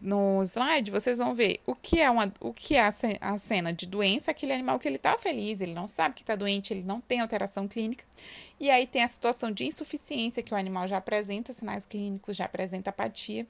no 0.00 0.42
slide, 0.42 0.90
vocês 0.90 1.18
vão 1.18 1.34
ver 1.34 1.60
o 1.66 1.74
que 1.74 2.00
é, 2.00 2.10
uma, 2.10 2.32
o 2.40 2.52
que 2.52 2.74
é 2.74 2.90
a 3.20 3.38
cena 3.38 3.72
de 3.72 3.86
doença, 3.86 4.30
aquele 4.30 4.52
animal 4.52 4.78
que 4.78 4.88
ele 4.88 4.96
está 4.96 5.18
feliz, 5.18 5.60
ele 5.60 5.74
não 5.74 5.86
sabe 5.86 6.14
que 6.14 6.22
está 6.22 6.34
doente, 6.34 6.72
ele 6.72 6.82
não 6.82 7.00
tem 7.00 7.20
alteração 7.20 7.68
clínica. 7.68 8.04
E 8.58 8.70
aí 8.70 8.86
tem 8.86 9.02
a 9.02 9.08
situação 9.08 9.50
de 9.50 9.64
insuficiência, 9.66 10.42
que 10.42 10.54
o 10.54 10.56
animal 10.56 10.88
já 10.88 10.96
apresenta 10.96 11.52
sinais 11.52 11.84
clínicos, 11.84 12.36
já 12.36 12.46
apresenta 12.46 12.90
apatia. 12.90 13.46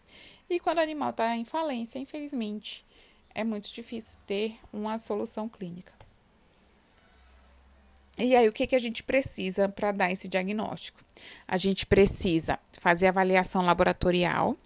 E 0.50 0.58
quando 0.58 0.78
o 0.78 0.82
animal 0.82 1.10
está 1.10 1.36
em 1.36 1.44
falência, 1.44 1.98
infelizmente, 1.98 2.84
é 3.34 3.44
muito 3.44 3.72
difícil 3.72 4.18
ter 4.26 4.56
uma 4.72 4.98
solução 4.98 5.48
clínica. 5.48 5.92
E 8.18 8.36
aí, 8.36 8.48
o 8.48 8.52
que, 8.52 8.66
que 8.66 8.76
a 8.76 8.80
gente 8.80 9.02
precisa 9.02 9.68
para 9.68 9.90
dar 9.90 10.10
esse 10.10 10.28
diagnóstico? 10.28 11.00
A 11.46 11.56
gente 11.56 11.84
precisa 11.84 12.58
fazer 12.80 13.08
avaliação 13.08 13.62
laboratorial 13.62 14.56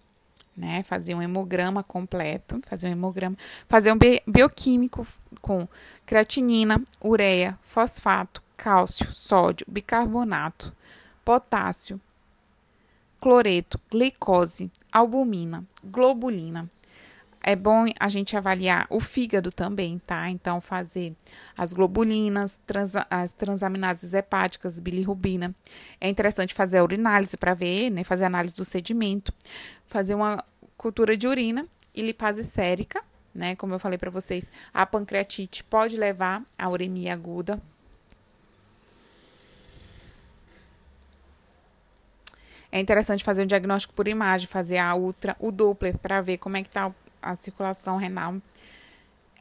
né? 0.58 0.82
Fazer 0.82 1.14
um 1.14 1.22
hemograma 1.22 1.82
completo, 1.82 2.60
fazer 2.66 2.88
um 2.88 2.92
hemograma, 2.92 3.36
fazer 3.68 3.92
um 3.92 3.98
bioquímico 4.26 5.06
com 5.40 5.66
creatinina, 6.04 6.82
ureia, 7.02 7.58
fosfato, 7.62 8.42
cálcio, 8.56 9.12
sódio, 9.12 9.64
bicarbonato, 9.68 10.74
potássio, 11.24 12.00
cloreto, 13.20 13.80
glicose, 13.90 14.70
albumina, 14.92 15.64
globulina. 15.84 16.68
É 17.42 17.56
bom 17.56 17.86
a 17.98 18.08
gente 18.08 18.36
avaliar 18.36 18.86
o 18.90 19.00
fígado 19.00 19.50
também, 19.50 19.98
tá? 20.00 20.28
Então, 20.28 20.60
fazer 20.60 21.14
as 21.56 21.72
globulinas, 21.72 22.60
as 23.08 23.32
transaminases 23.32 24.12
hepáticas, 24.12 24.80
bilirrubina. 24.80 25.54
É 26.00 26.08
interessante 26.08 26.52
fazer 26.52 26.78
a 26.78 26.82
urinálise 26.82 27.36
para 27.36 27.54
ver, 27.54 27.90
né? 27.90 28.04
Fazer 28.04 28.24
análise 28.24 28.56
do 28.56 28.64
sedimento. 28.64 29.32
Fazer 29.86 30.14
uma 30.14 30.44
cultura 30.76 31.16
de 31.16 31.26
urina 31.26 31.64
e 31.94 32.02
lipase 32.02 32.44
sérica, 32.44 33.02
né? 33.34 33.56
Como 33.56 33.72
eu 33.74 33.78
falei 33.78 33.98
para 33.98 34.10
vocês, 34.10 34.50
a 34.74 34.84
pancreatite 34.84 35.64
pode 35.64 35.96
levar 35.96 36.42
a 36.58 36.68
uremia 36.68 37.14
aguda. 37.14 37.60
É 42.70 42.78
interessante 42.78 43.24
fazer 43.24 43.42
um 43.42 43.46
diagnóstico 43.46 43.94
por 43.94 44.06
imagem, 44.06 44.46
fazer 44.46 44.76
a 44.76 44.94
ultra, 44.94 45.34
o 45.40 45.50
Doppler 45.50 45.96
para 45.96 46.20
ver 46.20 46.36
como 46.36 46.56
é 46.56 46.62
que 46.62 46.68
está 46.68 46.92
a 47.22 47.34
circulação 47.34 47.96
renal. 47.96 48.36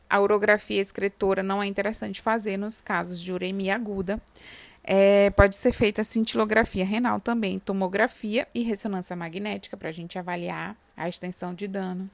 A 0.10 0.20
urografia 0.20 0.82
excretora 0.82 1.44
não 1.44 1.62
é 1.62 1.68
interessante 1.68 2.22
fazer 2.22 2.58
nos 2.58 2.82
casos 2.82 3.22
de 3.22 3.32
uremia 3.32 3.76
aguda. 3.76 4.22
É, 4.84 5.30
pode 5.32 5.58
ser 5.58 5.74
feita 5.74 6.00
a 6.00 6.06
cintilografia 6.06 6.86
renal 6.86 7.20
também, 7.20 7.60
tomografia 7.60 8.48
e 8.56 8.63
ressonância 8.63 9.18
magnética 9.18 9.76
para 9.76 9.90
a 9.90 9.92
gente 9.92 10.18
avaliar 10.18 10.78
a 10.96 11.10
extensão 11.10 11.54
de 11.54 11.68
dano. 11.68 12.10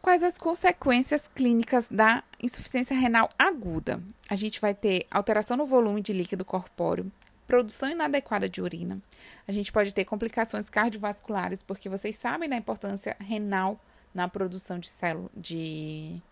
Quais 0.00 0.22
as 0.22 0.38
consequências 0.38 1.28
clínicas 1.28 1.86
da 1.90 2.24
insuficiência 2.42 2.96
renal 2.96 3.28
aguda? 3.38 4.02
A 4.30 4.34
gente 4.34 4.58
vai 4.58 4.72
ter 4.72 5.06
alteração 5.10 5.58
no 5.58 5.66
volume 5.66 6.00
de 6.00 6.14
líquido 6.14 6.42
corpóreo, 6.42 7.12
produção 7.50 7.90
inadequada 7.90 8.48
de 8.48 8.62
urina. 8.62 9.02
A 9.46 9.50
gente 9.50 9.72
pode 9.72 9.92
ter 9.92 10.04
complicações 10.04 10.70
cardiovasculares, 10.70 11.64
porque 11.64 11.88
vocês 11.88 12.16
sabem 12.16 12.48
da 12.48 12.56
importância 12.56 13.16
renal 13.18 13.78
na 14.14 14.28
produção 14.28 14.78
de 14.78 14.88
de 15.36 16.22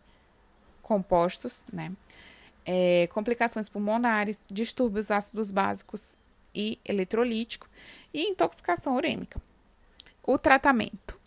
compostos, 0.80 1.66
né? 1.72 1.92
É, 2.64 3.08
complicações 3.08 3.68
pulmonares, 3.68 4.40
distúrbios 4.48 5.10
ácidos 5.10 5.50
básicos 5.50 6.16
e 6.54 6.78
eletrolítico 6.84 7.68
e 8.14 8.30
intoxicação 8.30 8.94
urêmica. 8.94 9.40
O 10.22 10.38
tratamento. 10.38 11.18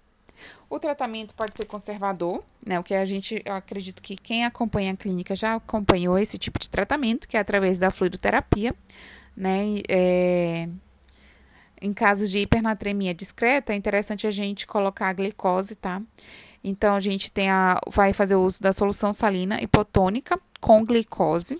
O 0.69 0.79
tratamento 0.79 1.33
pode 1.33 1.55
ser 1.57 1.65
conservador, 1.65 2.41
né? 2.65 2.79
O 2.79 2.83
que 2.83 2.93
a 2.93 3.03
gente, 3.03 3.41
eu 3.45 3.53
acredito 3.53 4.01
que 4.01 4.15
quem 4.15 4.45
acompanha 4.45 4.93
a 4.93 4.95
clínica 4.95 5.35
já 5.35 5.55
acompanhou 5.55 6.17
esse 6.17 6.37
tipo 6.37 6.57
de 6.57 6.69
tratamento, 6.69 7.27
que 7.27 7.35
é 7.35 7.41
através 7.41 7.77
da 7.77 7.91
fluidoterapia, 7.91 8.73
né? 9.41 9.81
É, 9.89 10.69
em 11.81 11.93
casos 11.93 12.29
de 12.29 12.37
hipernatremia 12.37 13.11
discreta, 13.11 13.73
é 13.73 13.75
interessante 13.75 14.27
a 14.27 14.31
gente 14.31 14.67
colocar 14.67 15.07
a 15.09 15.13
glicose, 15.13 15.75
tá? 15.75 15.99
Então, 16.63 16.93
a 16.95 16.99
gente 16.99 17.31
tem 17.31 17.49
a, 17.49 17.81
vai 17.89 18.13
fazer 18.13 18.35
o 18.35 18.43
uso 18.43 18.61
da 18.61 18.71
solução 18.71 19.11
salina 19.11 19.59
hipotônica 19.59 20.39
com 20.59 20.85
glicose. 20.85 21.57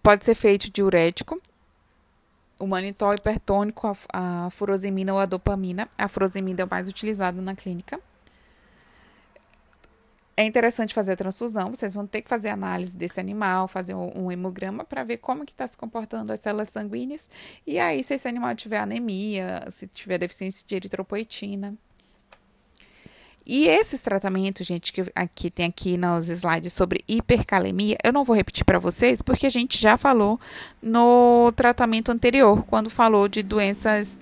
Pode 0.00 0.24
ser 0.24 0.36
feito 0.36 0.70
diurético 0.70 1.42
o 2.58 2.66
manitol 2.68 3.12
hipertônico, 3.12 3.88
a, 4.12 4.46
a 4.46 4.50
furosemina 4.50 5.12
ou 5.12 5.18
a 5.18 5.26
dopamina. 5.26 5.88
A 5.98 6.06
furosemina 6.06 6.62
é 6.62 6.64
o 6.64 6.70
mais 6.70 6.88
utilizado 6.88 7.42
na 7.42 7.56
clínica. 7.56 8.00
É 10.36 10.44
interessante 10.44 10.92
fazer 10.92 11.12
a 11.12 11.16
transfusão, 11.16 11.70
vocês 11.70 11.94
vão 11.94 12.06
ter 12.06 12.20
que 12.22 12.28
fazer 12.28 12.48
análise 12.48 12.96
desse 12.96 13.20
animal, 13.20 13.68
fazer 13.68 13.94
um, 13.94 14.24
um 14.24 14.32
hemograma 14.32 14.84
para 14.84 15.04
ver 15.04 15.18
como 15.18 15.46
que 15.46 15.52
está 15.52 15.66
se 15.66 15.76
comportando 15.76 16.32
as 16.32 16.40
células 16.40 16.70
sanguíneas. 16.70 17.30
E 17.64 17.78
aí, 17.78 18.02
se 18.02 18.14
esse 18.14 18.26
animal 18.26 18.54
tiver 18.56 18.78
anemia, 18.78 19.64
se 19.70 19.86
tiver 19.86 20.18
deficiência 20.18 20.66
de 20.66 20.74
eritropoetina. 20.74 21.74
E 23.46 23.68
esses 23.68 24.00
tratamentos, 24.00 24.66
gente, 24.66 24.92
que 24.92 25.02
aqui 25.14 25.50
tem 25.50 25.66
aqui 25.66 25.98
nos 25.98 26.28
slides 26.28 26.72
sobre 26.72 27.04
hipercalemia, 27.06 27.96
eu 28.02 28.12
não 28.12 28.24
vou 28.24 28.34
repetir 28.34 28.64
para 28.64 28.78
vocês, 28.78 29.20
porque 29.20 29.46
a 29.46 29.50
gente 29.50 29.78
já 29.78 29.98
falou 29.98 30.40
no 30.82 31.52
tratamento 31.54 32.10
anterior, 32.10 32.64
quando 32.64 32.88
falou 32.88 33.28
de 33.28 33.42
doenças 33.42 34.18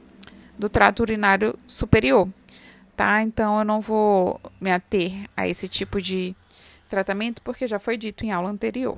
do 0.59 0.69
trato 0.69 1.01
urinário 1.01 1.57
superior, 1.69 2.29
tá? 3.03 3.21
Então 3.21 3.59
eu 3.59 3.65
não 3.65 3.81
vou 3.81 4.41
me 4.61 4.71
ater 4.71 5.29
a 5.37 5.49
esse 5.49 5.67
tipo 5.67 6.01
de 6.01 6.37
tratamento, 6.89 7.43
porque 7.43 7.67
já 7.67 7.81
foi 7.81 7.97
dito 7.97 8.25
em 8.25 8.31
aula 8.31 8.49
anterior. 8.49 8.97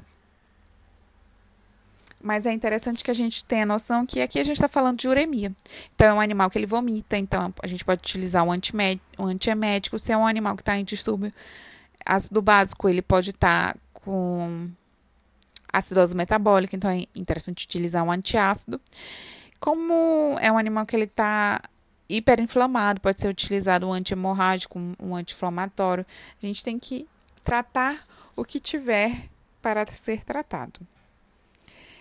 Mas 2.23 2.45
é 2.45 2.53
interessante 2.53 3.03
que 3.03 3.11
a 3.11 3.15
gente 3.15 3.45
tenha 3.45 3.65
noção 3.65 4.05
que 4.05 4.21
aqui 4.21 4.39
a 4.39 4.45
gente 4.45 4.57
está 4.57 4.69
falando 4.69 4.99
de 4.99 5.09
uremia. 5.09 5.53
Então, 5.95 6.09
é 6.09 6.15
um 6.15 6.21
animal 6.21 6.51
que 6.51 6.59
ele 6.59 6.67
vomita, 6.67 7.17
então 7.17 7.53
a 7.63 7.67
gente 7.67 7.85
pode 7.85 8.01
utilizar 8.01 8.45
o, 8.45 8.49
o 8.49 9.25
antiemético. 9.25 9.99
Se 9.99 10.13
é 10.13 10.17
um 10.17 10.27
animal 10.27 10.55
que 10.55 10.63
está 10.63 10.77
em 10.77 10.85
distúrbio 10.85 11.33
ácido 12.05 12.43
básico, 12.43 12.89
ele 12.89 13.01
pode 13.01 13.31
estar 13.31 13.73
tá 13.73 13.79
com 13.93 14.69
acidose 15.73 16.15
metabólica, 16.15 16.77
então 16.77 16.91
é 16.91 17.05
interessante 17.15 17.65
utilizar 17.65 18.05
um 18.05 18.11
antiácido. 18.11 18.81
Como 19.59 20.37
é 20.41 20.53
um 20.53 20.59
animal 20.59 20.85
que 20.85 20.95
ele 20.95 21.05
está 21.05 21.61
hiperinflamado, 22.09 23.01
pode 23.01 23.21
ser 23.21 23.29
utilizado 23.29 23.89
um 23.89 23.93
antihemorrágico, 23.93 24.79
um 25.01 25.15
anti-inflamatório. 25.17 26.07
A 26.43 26.47
gente 26.47 26.63
tem 26.63 26.79
que 26.79 27.09
tratar 27.43 28.03
o 28.37 28.45
que 28.45 28.59
tiver 28.59 29.29
para 29.61 29.87
ser 29.87 30.25
tratado. 30.25 30.81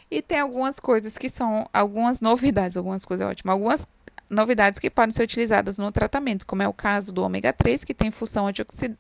E 0.10 0.22
tem 0.22 0.40
algumas 0.40 0.80
coisas 0.80 1.18
que 1.18 1.30
são 1.30 1.68
algumas 1.74 2.22
novidades, 2.22 2.78
algumas 2.78 3.04
coisas 3.04 3.28
ótimas, 3.28 3.54
algumas 3.54 3.88
novidades 4.30 4.80
que 4.80 4.90
podem 4.90 5.14
ser 5.14 5.24
utilizadas 5.24 5.78
no 5.78 5.92
tratamento, 5.92 6.46
como 6.46 6.62
é 6.62 6.68
o 6.68 6.74
caso 6.74 7.14
do 7.14 7.24
ômega 7.24 7.54
3, 7.54 7.84
que 7.84 7.94
tem 7.94 8.12
função 8.12 8.46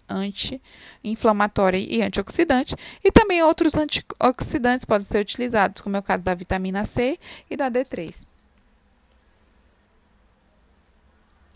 anti-inflamatória 0.09 1.77
e 1.77 2.01
antioxidante, 2.01 2.75
e 3.03 3.11
também 3.11 3.43
outros 3.43 3.73
antioxidantes 3.75 4.85
podem 4.85 5.05
ser 5.05 5.19
utilizados, 5.19 5.81
como 5.81 5.97
é 5.97 5.99
o 5.99 6.03
caso 6.03 6.23
da 6.23 6.33
vitamina 6.33 6.85
C 6.85 7.19
e 7.49 7.57
da 7.57 7.69
D3. 7.69 8.25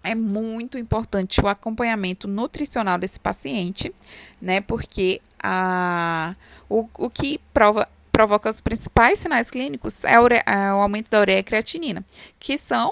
É 0.10 0.16
muito 0.16 0.78
importante 0.78 1.42
o 1.42 1.48
acompanhamento 1.48 2.28
nutricional 2.28 2.98
desse 2.98 3.20
paciente, 3.20 3.94
né? 4.42 4.62
Porque 4.62 5.22
a, 5.42 6.36
o, 6.70 6.88
o 6.98 7.10
que 7.10 7.40
prova 7.54 7.88
provoca 8.10 8.50
os 8.50 8.60
principais 8.62 9.20
sinais 9.20 9.52
clínicos 9.52 10.04
é, 10.04 10.14
é 10.14 10.74
o 10.74 10.78
aumento 10.78 11.08
da 11.12 11.20
ureia 11.20 11.38
e 11.38 11.44
creatinina, 11.44 12.04
que 12.40 12.58
são 12.58 12.92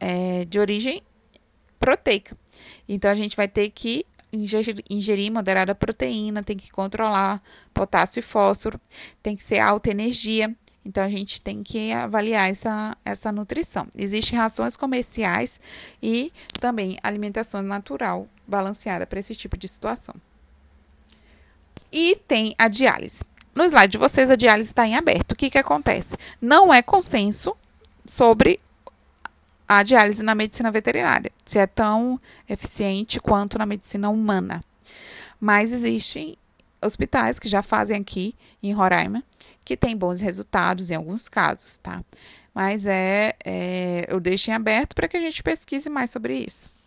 é, 0.00 0.46
de 0.46 0.58
origem 0.58 1.02
proteica. 1.78 2.34
Então, 2.88 3.10
a 3.10 3.14
gente 3.14 3.36
vai 3.36 3.46
ter 3.46 3.68
que 3.68 4.06
ingerir, 4.32 4.82
ingerir 4.88 5.30
moderada 5.30 5.74
proteína, 5.74 6.42
tem 6.42 6.56
que 6.56 6.70
controlar 6.70 7.42
potássio 7.74 8.20
e 8.20 8.22
fósforo, 8.22 8.80
tem 9.22 9.36
que 9.36 9.42
ser 9.42 9.60
alta 9.60 9.90
energia. 9.90 10.54
Então, 10.84 11.04
a 11.04 11.08
gente 11.08 11.40
tem 11.40 11.62
que 11.62 11.92
avaliar 11.92 12.50
essa, 12.50 12.96
essa 13.04 13.30
nutrição. 13.30 13.86
Existem 13.96 14.38
rações 14.38 14.76
comerciais 14.76 15.60
e 16.02 16.32
também 16.60 16.98
alimentação 17.02 17.62
natural 17.62 18.28
balanceada 18.46 19.06
para 19.06 19.20
esse 19.20 19.34
tipo 19.34 19.56
de 19.56 19.68
situação. 19.68 20.14
E 21.92 22.16
tem 22.26 22.54
a 22.58 22.68
diálise. 22.68 23.22
No 23.54 23.64
slide 23.64 23.92
de 23.92 23.98
vocês, 23.98 24.30
a 24.30 24.36
diálise 24.36 24.70
está 24.70 24.86
em 24.86 24.96
aberto. 24.96 25.32
O 25.32 25.36
que, 25.36 25.50
que 25.50 25.58
acontece? 25.58 26.16
Não 26.40 26.72
é 26.72 26.82
consenso 26.82 27.56
sobre 28.04 28.58
a 29.68 29.82
diálise 29.82 30.22
na 30.22 30.34
medicina 30.34 30.70
veterinária, 30.70 31.30
se 31.44 31.58
é 31.58 31.66
tão 31.66 32.20
eficiente 32.48 33.20
quanto 33.20 33.58
na 33.58 33.66
medicina 33.66 34.10
humana. 34.10 34.60
Mas 35.40 35.72
existem 35.72 36.36
hospitais 36.82 37.38
que 37.38 37.48
já 37.48 37.62
fazem 37.62 37.96
aqui 37.96 38.34
em 38.62 38.72
Roraima, 38.72 39.22
que 39.64 39.76
têm 39.76 39.96
bons 39.96 40.20
resultados 40.20 40.90
em 40.90 40.94
alguns 40.94 41.28
casos, 41.28 41.78
tá? 41.78 42.02
Mas 42.54 42.84
é, 42.86 43.34
é 43.44 44.06
eu 44.08 44.20
deixo 44.20 44.50
em 44.50 44.54
aberto 44.54 44.94
para 44.94 45.08
que 45.08 45.16
a 45.16 45.20
gente 45.20 45.42
pesquise 45.42 45.88
mais 45.88 46.10
sobre 46.10 46.36
isso. 46.36 46.82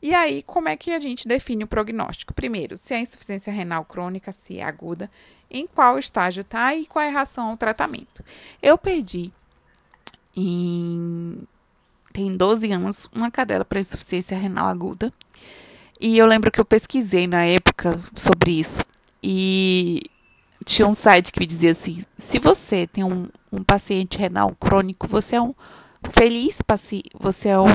E 0.00 0.14
aí, 0.14 0.42
como 0.44 0.68
é 0.68 0.76
que 0.76 0.92
a 0.92 0.98
gente 1.00 1.26
define 1.26 1.64
o 1.64 1.68
prognóstico? 1.68 2.32
Primeiro, 2.32 2.76
se 2.76 2.94
é 2.94 3.00
insuficiência 3.00 3.52
renal 3.52 3.84
crônica, 3.84 4.30
se 4.30 4.58
é 4.58 4.62
aguda, 4.62 5.10
em 5.50 5.66
qual 5.66 5.98
estágio 5.98 6.42
está 6.42 6.74
e 6.74 6.86
qual 6.86 7.04
é 7.04 7.08
a 7.08 7.12
reação 7.12 7.48
ao 7.48 7.56
tratamento. 7.56 8.22
Eu 8.62 8.78
perdi 8.78 9.32
em 10.36 11.46
tem 12.12 12.36
12 12.36 12.72
anos 12.72 13.08
uma 13.12 13.30
cadela 13.30 13.64
para 13.64 13.80
insuficiência 13.80 14.36
renal 14.36 14.66
aguda. 14.66 15.12
E 16.00 16.16
eu 16.16 16.26
lembro 16.26 16.50
que 16.50 16.60
eu 16.60 16.64
pesquisei 16.64 17.26
na 17.26 17.44
época 17.44 18.00
sobre 18.14 18.52
isso. 18.52 18.84
E 19.22 20.02
tinha 20.68 20.86
um 20.86 20.94
site 20.94 21.32
que 21.32 21.40
me 21.40 21.46
dizia 21.46 21.72
assim: 21.72 22.04
se 22.16 22.38
você 22.38 22.86
tem 22.86 23.02
um, 23.02 23.28
um 23.50 23.64
paciente 23.64 24.18
renal 24.18 24.54
crônico, 24.54 25.08
você 25.08 25.36
é 25.36 25.42
um 25.42 25.54
feliz 26.12 26.62
paciente, 26.62 27.10
você 27.18 27.48
é 27.48 27.58
um 27.58 27.66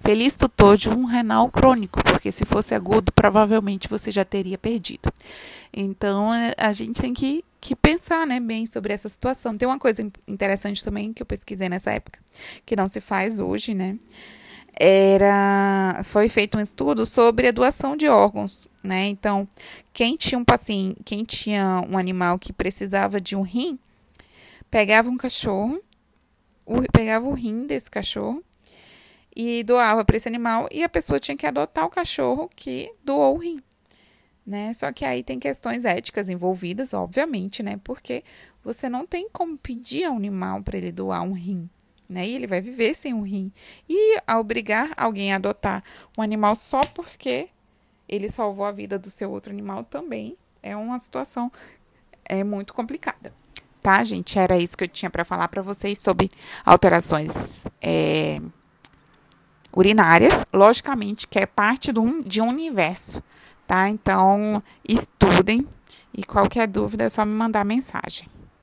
Feliz 0.00 0.36
tutor 0.36 0.76
de 0.76 0.88
um 0.88 1.04
renal 1.04 1.50
crônico, 1.50 2.02
porque 2.04 2.30
se 2.30 2.44
fosse 2.44 2.74
agudo, 2.74 3.12
provavelmente 3.12 3.88
você 3.88 4.12
já 4.12 4.24
teria 4.24 4.56
perdido. 4.56 5.12
Então, 5.72 6.32
é, 6.32 6.54
a 6.56 6.72
gente 6.72 7.00
tem 7.00 7.12
que, 7.12 7.44
que 7.60 7.74
pensar 7.74 8.26
né, 8.26 8.38
bem 8.38 8.64
sobre 8.64 8.92
essa 8.92 9.08
situação. 9.08 9.56
Tem 9.56 9.66
uma 9.66 9.78
coisa 9.78 10.06
interessante 10.26 10.84
também 10.84 11.12
que 11.12 11.20
eu 11.20 11.26
pesquisei 11.26 11.68
nessa 11.68 11.90
época, 11.90 12.20
que 12.64 12.76
não 12.76 12.86
se 12.86 13.00
faz 13.00 13.40
hoje, 13.40 13.74
né? 13.74 13.98
Era 14.78 16.00
foi 16.04 16.28
feito 16.28 16.56
um 16.56 16.60
estudo 16.60 17.04
sobre 17.04 17.48
a 17.48 17.50
doação 17.50 17.96
de 17.96 18.08
órgãos, 18.08 18.68
né? 18.82 19.08
Então, 19.08 19.48
quem 19.92 20.16
tinha 20.16 20.38
um 20.38 20.44
paciente, 20.44 20.96
quem 21.04 21.24
tinha 21.24 21.84
um 21.90 21.98
animal 21.98 22.38
que 22.38 22.52
precisava 22.52 23.20
de 23.20 23.34
um 23.34 23.42
rim, 23.42 23.76
pegava 24.70 25.10
um 25.10 25.16
cachorro, 25.16 25.82
o, 26.64 26.82
pegava 26.92 27.26
o 27.26 27.34
rim 27.34 27.66
desse 27.66 27.90
cachorro 27.90 28.42
e 29.34 29.64
doava 29.64 30.04
para 30.04 30.16
esse 30.16 30.28
animal 30.28 30.68
e 30.70 30.84
a 30.84 30.88
pessoa 30.88 31.18
tinha 31.18 31.36
que 31.36 31.46
adotar 31.46 31.84
o 31.84 31.90
cachorro 31.90 32.48
que 32.54 32.92
doou 33.04 33.34
o 33.36 33.38
rim. 33.38 33.60
Né? 34.46 34.72
Só 34.72 34.92
que 34.92 35.04
aí 35.04 35.22
tem 35.22 35.38
questões 35.38 35.84
éticas 35.84 36.28
envolvidas, 36.28 36.94
obviamente, 36.94 37.62
né? 37.62 37.78
Porque 37.84 38.24
você 38.64 38.88
não 38.88 39.06
tem 39.06 39.28
como 39.30 39.58
pedir 39.58 40.04
ao 40.04 40.16
animal 40.16 40.62
para 40.62 40.78
ele 40.78 40.92
doar 40.92 41.22
um 41.22 41.32
rim 41.32 41.68
né? 42.08 42.26
E 42.26 42.34
ele 42.34 42.46
vai 42.46 42.60
viver 42.60 42.94
sem 42.94 43.12
um 43.12 43.22
rim. 43.22 43.52
E 43.88 44.20
a 44.26 44.38
obrigar 44.38 44.90
alguém 44.96 45.32
a 45.32 45.36
adotar 45.36 45.82
um 46.16 46.22
animal 46.22 46.56
só 46.56 46.80
porque 46.94 47.48
ele 48.08 48.28
salvou 48.28 48.64
a 48.64 48.72
vida 48.72 48.98
do 48.98 49.10
seu 49.10 49.30
outro 49.30 49.52
animal 49.52 49.84
também 49.84 50.36
é 50.62 50.76
uma 50.76 50.98
situação 50.98 51.50
é 52.24 52.42
muito 52.44 52.74
complicada. 52.74 53.32
Tá, 53.80 54.02
gente? 54.04 54.38
Era 54.38 54.58
isso 54.58 54.76
que 54.76 54.84
eu 54.84 54.88
tinha 54.88 55.10
para 55.10 55.24
falar 55.24 55.48
para 55.48 55.62
vocês 55.62 55.98
sobre 55.98 56.30
alterações 56.64 57.30
é, 57.80 58.40
urinárias. 59.74 60.44
Logicamente 60.52 61.26
que 61.26 61.38
é 61.38 61.46
parte 61.46 61.92
do, 61.92 62.22
de 62.22 62.40
um 62.40 62.48
universo, 62.48 63.22
tá? 63.66 63.88
Então, 63.88 64.62
estudem 64.86 65.66
e 66.12 66.24
qualquer 66.24 66.66
dúvida 66.66 67.04
é 67.04 67.08
só 67.08 67.24
me 67.24 67.32
mandar 67.32 67.64
mensagem. 67.64 68.28